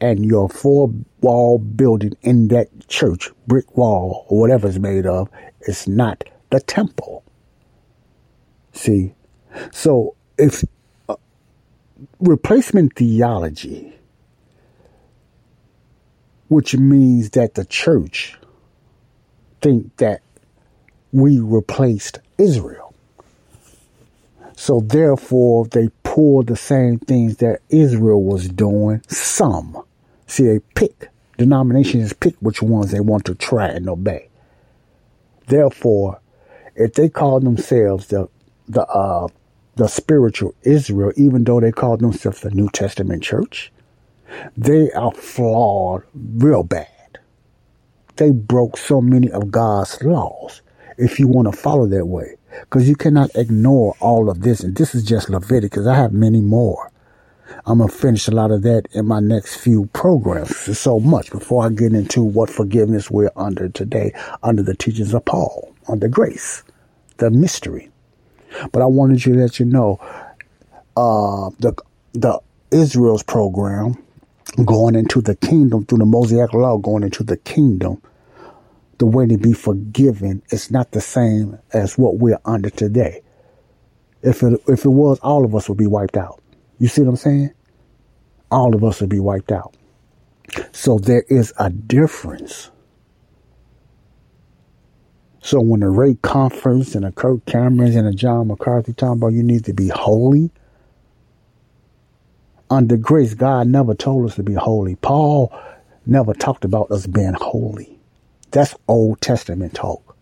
[0.00, 5.28] And your four wall building in that church, brick wall or whatever it's made of,
[5.62, 7.24] is not the temple.
[8.72, 9.14] See?
[9.72, 10.62] So if
[11.08, 11.16] uh,
[12.20, 13.92] replacement theology,
[16.46, 18.38] which means that the church
[19.60, 20.22] think that
[21.10, 22.87] we replaced Israel
[24.60, 29.02] so therefore, they pull the same things that Israel was doing.
[29.06, 29.80] Some.
[30.26, 31.10] See, they pick.
[31.36, 34.28] Denominations pick which ones they want to try and obey.
[35.46, 36.20] Therefore,
[36.74, 38.28] if they call themselves the
[38.68, 39.28] the uh,
[39.76, 43.70] the spiritual Israel, even though they call themselves the New Testament church,
[44.56, 46.88] They are flawed real bad.
[48.16, 50.62] They broke so many of God's laws
[50.96, 52.37] if you want to follow that way.
[52.60, 54.60] Because you cannot ignore all of this.
[54.60, 55.86] And this is just Leviticus.
[55.86, 56.90] I have many more.
[57.66, 60.78] I'm going to finish a lot of that in my next few programs.
[60.78, 65.24] So much before I get into what forgiveness we're under today, under the teachings of
[65.24, 66.62] Paul, under grace,
[67.18, 67.90] the mystery.
[68.72, 69.98] But I wanted you to let you know,
[70.96, 71.74] uh, the,
[72.12, 72.40] the
[72.70, 74.02] Israel's program
[74.64, 78.02] going into the kingdom through the Mosaic law, going into the kingdom,
[78.98, 83.22] the way to be forgiven is not the same as what we're under today.
[84.22, 86.42] If it, if it was, all of us would be wiped out.
[86.78, 87.52] You see what I'm saying?
[88.50, 89.76] All of us would be wiped out.
[90.72, 92.70] So there is a difference.
[95.40, 99.32] So when the Ray Comfort and the Kirk Camerons and the John MacArthur talking about
[99.32, 100.50] you need to be holy,
[102.70, 104.96] under grace, God never told us to be holy.
[104.96, 105.52] Paul
[106.04, 107.97] never talked about us being holy.
[108.50, 110.16] That's Old Testament talk.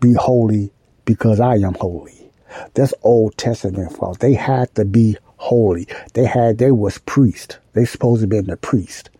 [0.00, 0.72] Be holy
[1.04, 2.30] because I am holy.
[2.74, 4.20] That's Old Testament fault.
[4.20, 5.86] They had to be holy.
[6.14, 7.58] They had, they was priest.
[7.72, 9.10] They supposed to be in the priest.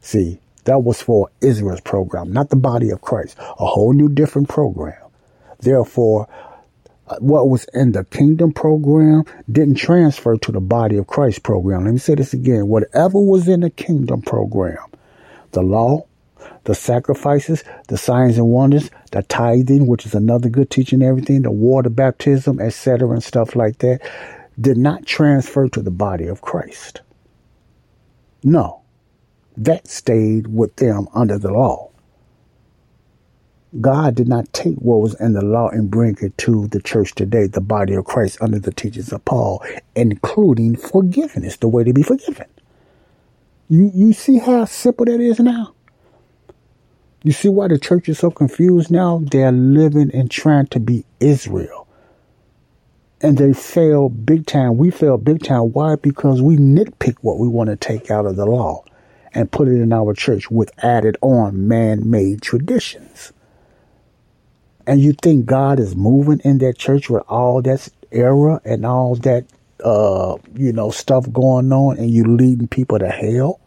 [0.00, 3.36] See, that was for Israel's program, not the body of Christ.
[3.38, 5.00] A whole new different program.
[5.60, 6.28] Therefore,
[7.20, 11.84] what was in the kingdom program didn't transfer to the body of Christ program.
[11.84, 12.66] Let me say this again.
[12.66, 14.84] Whatever was in the kingdom program,
[15.52, 16.04] the law,
[16.64, 21.50] the sacrifices, the signs and wonders, the tithing, which is another good teaching, everything, the
[21.50, 24.00] water baptism, etc., and stuff like that,
[24.60, 27.02] did not transfer to the body of Christ.
[28.42, 28.82] No,
[29.56, 31.90] that stayed with them under the law.
[33.80, 37.14] God did not take what was in the law and bring it to the church
[37.14, 39.62] today, the body of Christ, under the teachings of Paul,
[39.94, 42.46] including forgiveness, the way to be forgiven.
[43.68, 45.74] You you see how simple that is now?
[47.26, 49.20] You see why the church is so confused now?
[49.32, 51.88] They're living and trying to be Israel.
[53.20, 54.76] And they fail big time.
[54.76, 55.72] We fail big time.
[55.72, 55.96] Why?
[55.96, 58.84] Because we nitpick what we want to take out of the law
[59.34, 63.32] and put it in our church with added on man made traditions
[64.86, 69.16] and you think God is moving in that church with all that error and all
[69.16, 69.44] that,
[69.82, 73.60] uh, you know, stuff going on, and you leading people to hell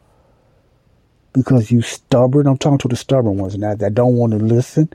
[1.33, 2.47] because you stubborn.
[2.47, 4.89] I'm talking to the stubborn ones now that don't want to listen.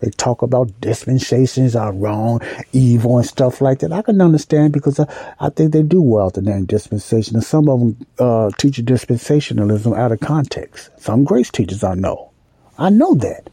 [0.00, 2.40] They talk about dispensations are wrong,
[2.72, 3.92] evil, and stuff like that.
[3.92, 7.36] I can understand because I, I think they do well to name dispensation.
[7.36, 10.90] And some of them uh, teach dispensationalism out of context.
[10.98, 12.30] Some grace teachers I know.
[12.76, 13.48] I know that.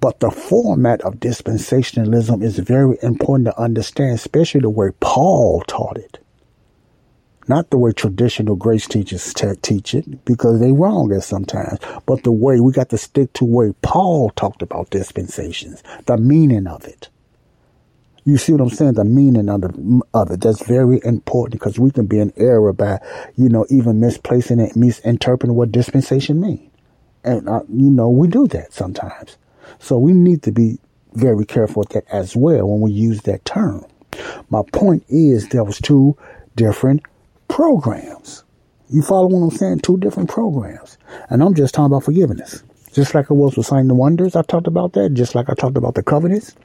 [0.00, 5.96] But the format of dispensationalism is very important to understand, especially the way Paul taught
[5.96, 6.23] it.
[7.46, 12.22] Not the way traditional grace teachers t- teach it, because they wrong at sometimes, but
[12.22, 16.84] the way we got to stick to way Paul talked about dispensations, the meaning of
[16.84, 17.08] it.
[18.24, 18.94] You see what I'm saying?
[18.94, 20.40] The meaning of, the, of it.
[20.40, 22.98] That's very important because we can be in error by,
[23.36, 26.70] you know, even misplacing it, misinterpreting what dispensation means.
[27.22, 29.36] And, uh, you know, we do that sometimes.
[29.78, 30.78] So we need to be
[31.12, 33.84] very careful with that as well when we use that term.
[34.48, 36.16] My point is there was two
[36.56, 37.02] different
[37.54, 38.42] programs.
[38.90, 39.78] You follow what I'm saying?
[39.78, 40.98] Two different programs.
[41.30, 42.64] And I'm just talking about forgiveness.
[42.92, 45.14] Just like it was with signs and wonders, I talked about that.
[45.14, 46.56] Just like I talked about the covenants.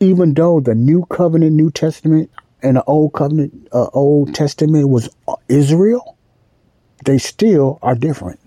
[0.00, 2.30] Even though the New Covenant, New Testament,
[2.62, 5.10] and the Old Covenant, uh, Old Testament was
[5.50, 6.16] Israel,
[7.04, 8.40] they still are different.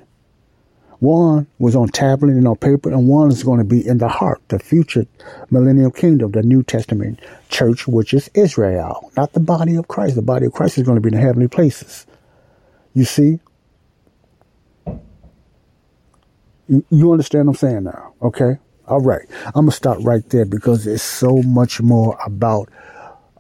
[1.03, 4.07] One was on tablet and on paper, and one is going to be in the
[4.07, 5.05] heart, the future
[5.51, 10.15] millennial kingdom, the New Testament church, which is Israel, not the body of Christ.
[10.15, 12.05] The body of Christ is going to be in the heavenly places.
[12.93, 13.41] You see?
[16.69, 18.13] You, you understand what I'm saying now?
[18.21, 18.59] Okay?
[18.87, 19.27] All right.
[19.47, 22.69] I'm going to stop right there because it's so much more about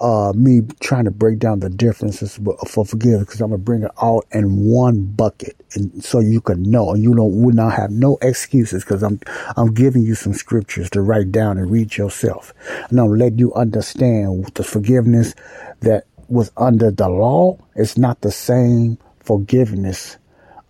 [0.03, 3.91] uh, me trying to break down the differences for forgiveness because I'm gonna bring it
[3.97, 7.91] all in one bucket, and so you can know, and you don't will not have
[7.91, 9.21] no excuses because I'm
[9.57, 12.53] I'm giving you some scriptures to write down and read yourself,
[12.89, 15.35] and I'm letting you understand the forgiveness
[15.81, 20.17] that was under the law is not the same forgiveness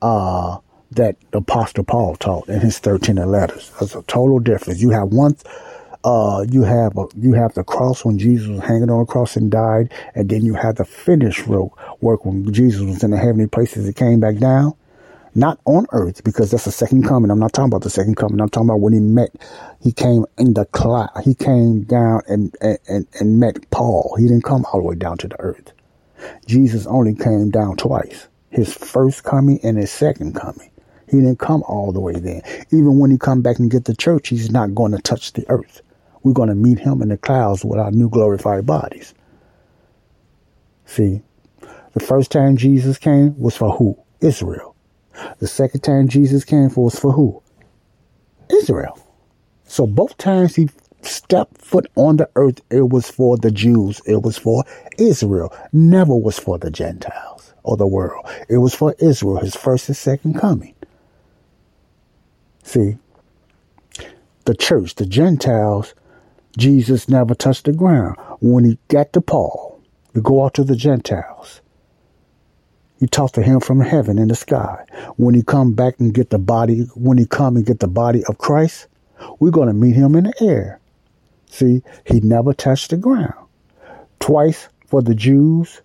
[0.03, 0.60] uh,
[0.91, 3.72] that Apostle Paul taught in his 13 letters.
[3.80, 4.81] That's a total difference.
[4.81, 5.35] You have one
[6.03, 9.35] uh, you have a, you have the cross when Jesus was hanging on the cross
[9.35, 13.47] and died, and then you have the finished work when Jesus was in the heavenly
[13.47, 14.73] places and came back down.
[15.35, 17.31] Not on earth, because that's the second coming.
[17.31, 18.39] I'm not talking about the second coming.
[18.39, 19.31] I'm talking about when he met,
[19.81, 21.09] he came in the cloud.
[21.23, 24.15] He came down and, and, and met Paul.
[24.19, 25.71] He didn't come all the way down to the earth.
[26.45, 28.27] Jesus only came down twice.
[28.51, 30.69] His first coming and his second coming.
[31.09, 32.43] He didn't come all the way then.
[32.71, 35.45] Even when he come back and get the church, he's not going to touch the
[35.49, 35.81] earth.
[36.23, 39.13] We're going to meet him in the clouds with our new glorified bodies.
[40.85, 41.21] See,
[41.93, 43.97] the first time Jesus came was for who?
[44.21, 44.75] Israel.
[45.39, 47.41] The second time Jesus came for was for who?
[48.49, 48.99] Israel.
[49.65, 50.69] So both times he
[51.01, 54.01] stepped foot on the earth, it was for the Jews.
[54.05, 54.63] It was for
[54.97, 55.53] Israel.
[55.71, 58.25] Never was for the Gentiles or the world.
[58.49, 60.73] It was for Israel, his first and second coming.
[62.63, 62.97] See,
[64.45, 65.93] the church, the Gentiles,
[66.57, 68.17] Jesus never touched the ground.
[68.39, 69.81] When he got to Paul
[70.13, 71.61] to go out to the Gentiles,
[72.99, 74.85] he talked to him from heaven in the sky.
[75.17, 78.23] When he come back and get the body, when he come and get the body
[78.25, 78.88] of Christ,
[79.39, 80.80] we're going to meet him in the air.
[81.47, 83.34] See, he never touched the ground.
[84.19, 85.81] Twice for the Jews,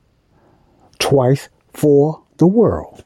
[0.98, 3.04] twice for the world.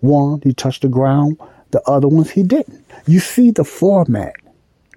[0.00, 1.38] One, he touched the ground.
[1.70, 2.84] The other ones, he didn't.
[3.06, 4.34] You see the format,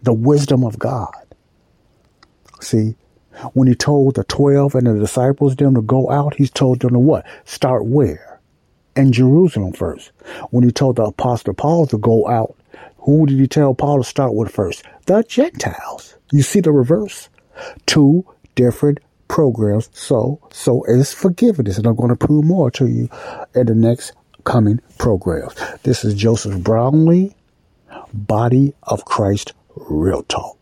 [0.01, 1.13] the wisdom of God.
[2.61, 2.95] See,
[3.53, 6.93] when he told the 12 and the disciples them to go out, he told them
[6.93, 7.25] to what?
[7.43, 8.39] Start where?
[8.95, 10.11] In Jerusalem first.
[10.51, 12.55] When he told the apostle Paul to go out,
[12.99, 14.83] who did he tell Paul to start with first?
[15.05, 16.15] The Gentiles.
[16.31, 17.29] You see the reverse?
[17.85, 18.25] Two
[18.55, 19.89] different programs.
[19.93, 21.77] So, so is forgiveness.
[21.77, 23.09] And I'm going to prove more to you
[23.53, 24.13] in the next
[24.43, 25.55] coming programs.
[25.83, 27.35] This is Joseph Brownlee,
[28.13, 30.54] Body of Christ Real Talk.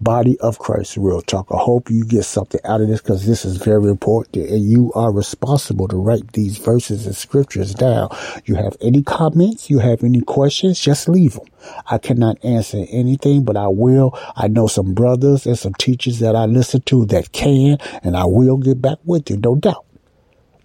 [0.00, 1.46] Body of Christ Real Talk.
[1.50, 4.92] I hope you get something out of this because this is very important and you
[4.94, 8.08] are responsible to write these verses and scriptures down.
[8.44, 9.70] You have any comments?
[9.70, 10.80] You have any questions?
[10.80, 11.46] Just leave them.
[11.86, 14.18] I cannot answer anything, but I will.
[14.36, 18.24] I know some brothers and some teachers that I listen to that can, and I
[18.24, 19.36] will get back with you.
[19.36, 19.84] No doubt.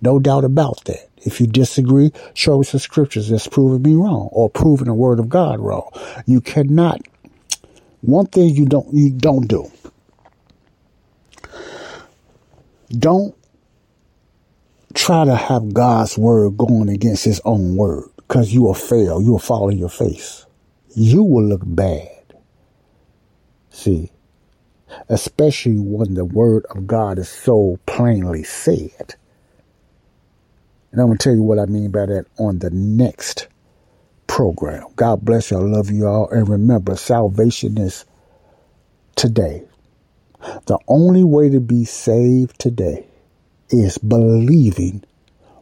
[0.02, 1.10] No doubt about that.
[1.24, 5.20] If you disagree, show us the scriptures that's proving me wrong or proving the word
[5.20, 5.90] of God wrong.
[6.26, 7.02] You cannot
[8.02, 9.72] one thing you don't you don't do.
[12.90, 13.36] Don't
[14.94, 19.22] try to have God's word going against his own word because you will fail.
[19.22, 20.46] You will fall in your face.
[20.96, 22.10] You will look bad.
[23.70, 24.12] See,
[25.08, 29.16] especially when the word of God is so plainly said.
[30.92, 33.48] And I'm going to tell you what I mean by that on the next
[34.32, 34.86] program.
[34.96, 35.58] God bless you.
[35.58, 36.30] I love you all.
[36.30, 38.06] And remember, salvation is
[39.18, 39.64] today.
[40.68, 43.06] The only way to be saved today
[43.70, 45.04] is believing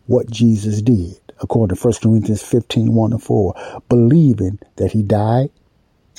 [0.05, 3.81] what Jesus did, according to 1 Corinthians 15 1 and 4.
[3.89, 5.49] Believing that he died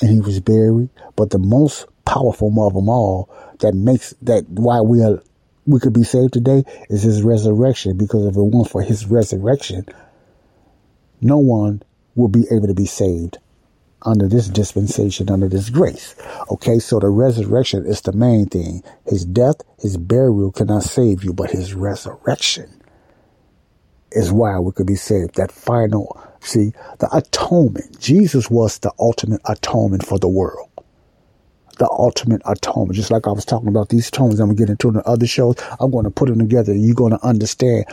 [0.01, 3.29] and he was buried, but the most powerful of them all
[3.61, 5.23] that makes that why we are
[5.65, 9.85] we could be saved today is his resurrection because if it weren't for his resurrection,
[11.21, 11.81] no one
[12.15, 13.37] will be able to be saved
[14.03, 16.15] under this dispensation, under this grace.
[16.49, 18.83] Okay, so the resurrection is the main thing.
[19.05, 22.81] His death, his burial cannot save you, but his resurrection
[24.11, 25.35] is why we could be saved.
[25.35, 27.99] That final, see, the atonement.
[27.99, 30.69] Jesus was the ultimate atonement for the world.
[31.77, 32.95] The ultimate atonement.
[32.95, 35.07] Just like I was talking about these atonements, I'm going to get into in the
[35.07, 35.55] other shows.
[35.79, 36.73] I'm going to put them together.
[36.73, 37.85] You're going to understand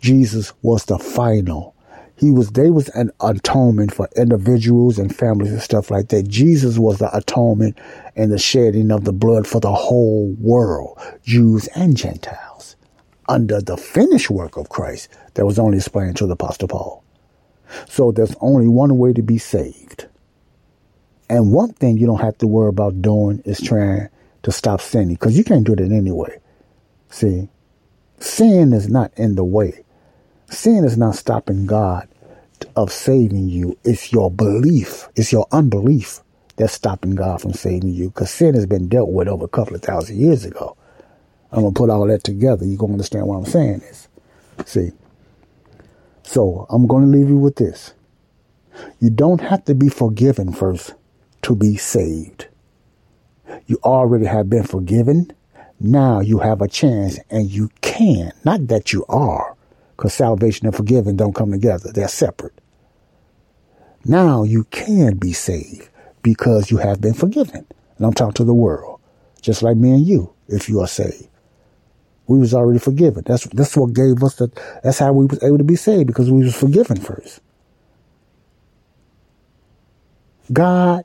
[0.00, 1.73] Jesus was the final
[2.16, 6.28] he was they was an atonement for individuals and families and stuff like that.
[6.28, 7.78] Jesus was the atonement
[8.14, 12.76] and the shedding of the blood for the whole world, Jews and Gentiles,
[13.28, 17.04] under the finished work of Christ that was only explained to the Apostle Paul.
[17.88, 20.06] So there's only one way to be saved.
[21.28, 24.08] And one thing you don't have to worry about doing is trying
[24.42, 26.38] to stop sinning because you can't do that anyway.
[27.08, 27.48] See,
[28.20, 29.83] sin is not in the way.
[30.54, 32.08] Sin is not stopping God
[32.76, 33.76] of saving you.
[33.84, 35.08] It's your belief.
[35.16, 36.20] It's your unbelief
[36.56, 38.08] that's stopping God from saving you.
[38.08, 40.76] Because sin has been dealt with over a couple of thousand years ago.
[41.50, 42.64] I'm going to put all that together.
[42.64, 44.08] You're going to understand what I'm saying is.
[44.64, 44.92] See.
[46.22, 47.92] So I'm going to leave you with this.
[49.00, 50.94] You don't have to be forgiven first
[51.42, 52.46] to be saved.
[53.66, 55.32] You already have been forgiven.
[55.80, 59.53] Now you have a chance and you can, not that you are,
[59.96, 61.92] because salvation and forgiving don't come together.
[61.92, 62.60] They're separate.
[64.04, 65.88] Now you can be saved
[66.22, 67.66] because you have been forgiven.
[67.96, 69.00] And I'm talking to the world,
[69.40, 71.28] just like me and you, if you are saved.
[72.26, 73.22] We was already forgiven.
[73.26, 74.50] That's that's what gave us the
[74.82, 77.40] that's how we was able to be saved, because we was forgiven first.
[80.52, 81.04] God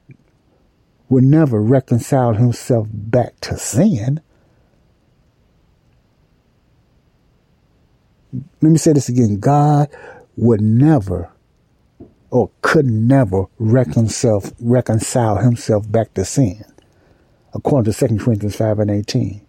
[1.09, 4.21] would never reconcile himself back to sin.
[8.61, 9.39] Let me say this again.
[9.39, 9.89] God
[10.35, 11.31] would never
[12.31, 16.63] or could never reconcile, reconcile himself back to sin.
[17.53, 19.41] According to 2 Corinthians 5 and 18.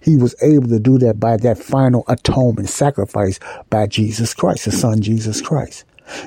[0.00, 3.38] He was able to do that by that final atonement sacrifice
[3.70, 5.84] by Jesus Christ, his son Jesus Christ.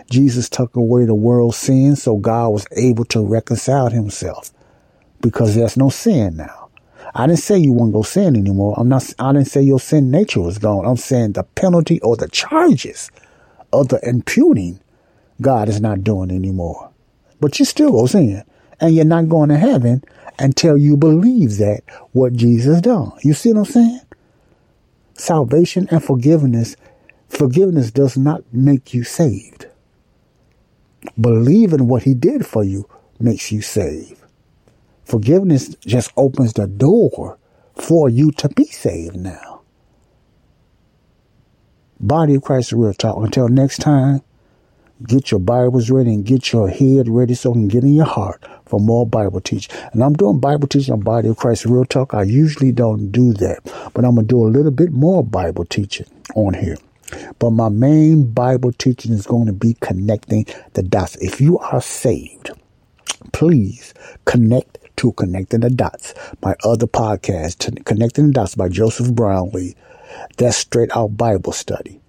[0.10, 4.52] Jesus took away the world's sin, so God was able to reconcile himself
[5.22, 6.59] because there's no sin now.
[7.16, 8.76] I didn't say you won't go sin anymore.
[8.78, 10.86] I'm not, I didn't say your sin nature was gone.
[10.86, 13.12] I'm saying the penalty or the charges
[13.74, 14.80] of the imputing
[15.42, 16.92] God is not doing anymore.
[17.40, 18.44] But you still go sin
[18.80, 20.04] and you're not going to heaven
[20.38, 21.82] until you believe that
[22.12, 23.12] what Jesus done.
[23.24, 24.02] You see what I'm saying?
[25.14, 26.76] Salvation and forgiveness,
[27.28, 29.68] forgiveness does not make you saved.
[31.20, 32.88] Believing what he did for you
[33.20, 34.19] makes you saved.
[35.10, 37.38] Forgiveness just opens the door
[37.76, 39.62] for you to be saved now.
[42.00, 43.18] Body of Christ Real Talk.
[43.18, 44.22] Until next time,
[45.08, 48.06] Get your Bibles ready and get your head ready so it can get in your
[48.06, 49.74] heart for more Bible teaching.
[49.94, 52.14] And I'm doing Bible teaching on Body of Christ Real Talk.
[52.14, 53.60] I usually don't do that,
[53.94, 56.06] but I'm going to do a little bit more Bible teaching
[56.36, 56.76] on here.
[57.40, 61.16] But my main Bible teaching is going to be connecting the dots.
[61.22, 62.52] If you are saved,
[63.32, 63.94] please
[64.26, 66.14] connect to Connecting the Dots,
[66.44, 69.78] my other podcast, Connecting the Dots by Joseph Brownlee.
[70.38, 72.02] That's straight out Bible study.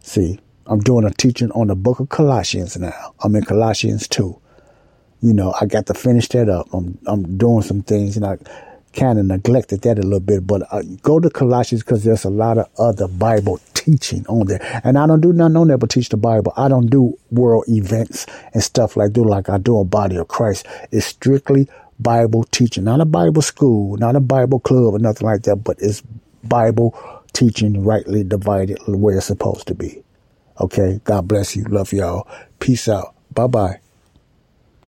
[0.00, 3.14] See, I'm doing a teaching on the book of Colossians now.
[3.22, 4.40] I'm in Colossians 2.
[5.20, 6.72] You know, I got to finish that up.
[6.72, 8.38] I'm, I'm doing some things and I
[8.94, 12.30] kind of neglected that a little bit, but I go to Colossians because there's a
[12.30, 14.80] lot of other Bible teaching on there.
[14.84, 16.54] And I don't do nothing on there but teach the Bible.
[16.56, 18.24] I don't do world events
[18.54, 20.66] and stuff like do like I do a body of Christ.
[20.90, 25.42] It's strictly Bible teaching, not a Bible school, not a Bible club or nothing like
[25.42, 26.02] that, but it's
[26.44, 26.98] Bible
[27.32, 30.02] teaching rightly divided way it's supposed to be.
[30.60, 31.00] Okay.
[31.04, 31.64] God bless you.
[31.64, 32.26] Love y'all.
[32.58, 33.14] Peace out.
[33.32, 33.80] Bye bye.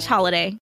[0.00, 0.67] slash holiday.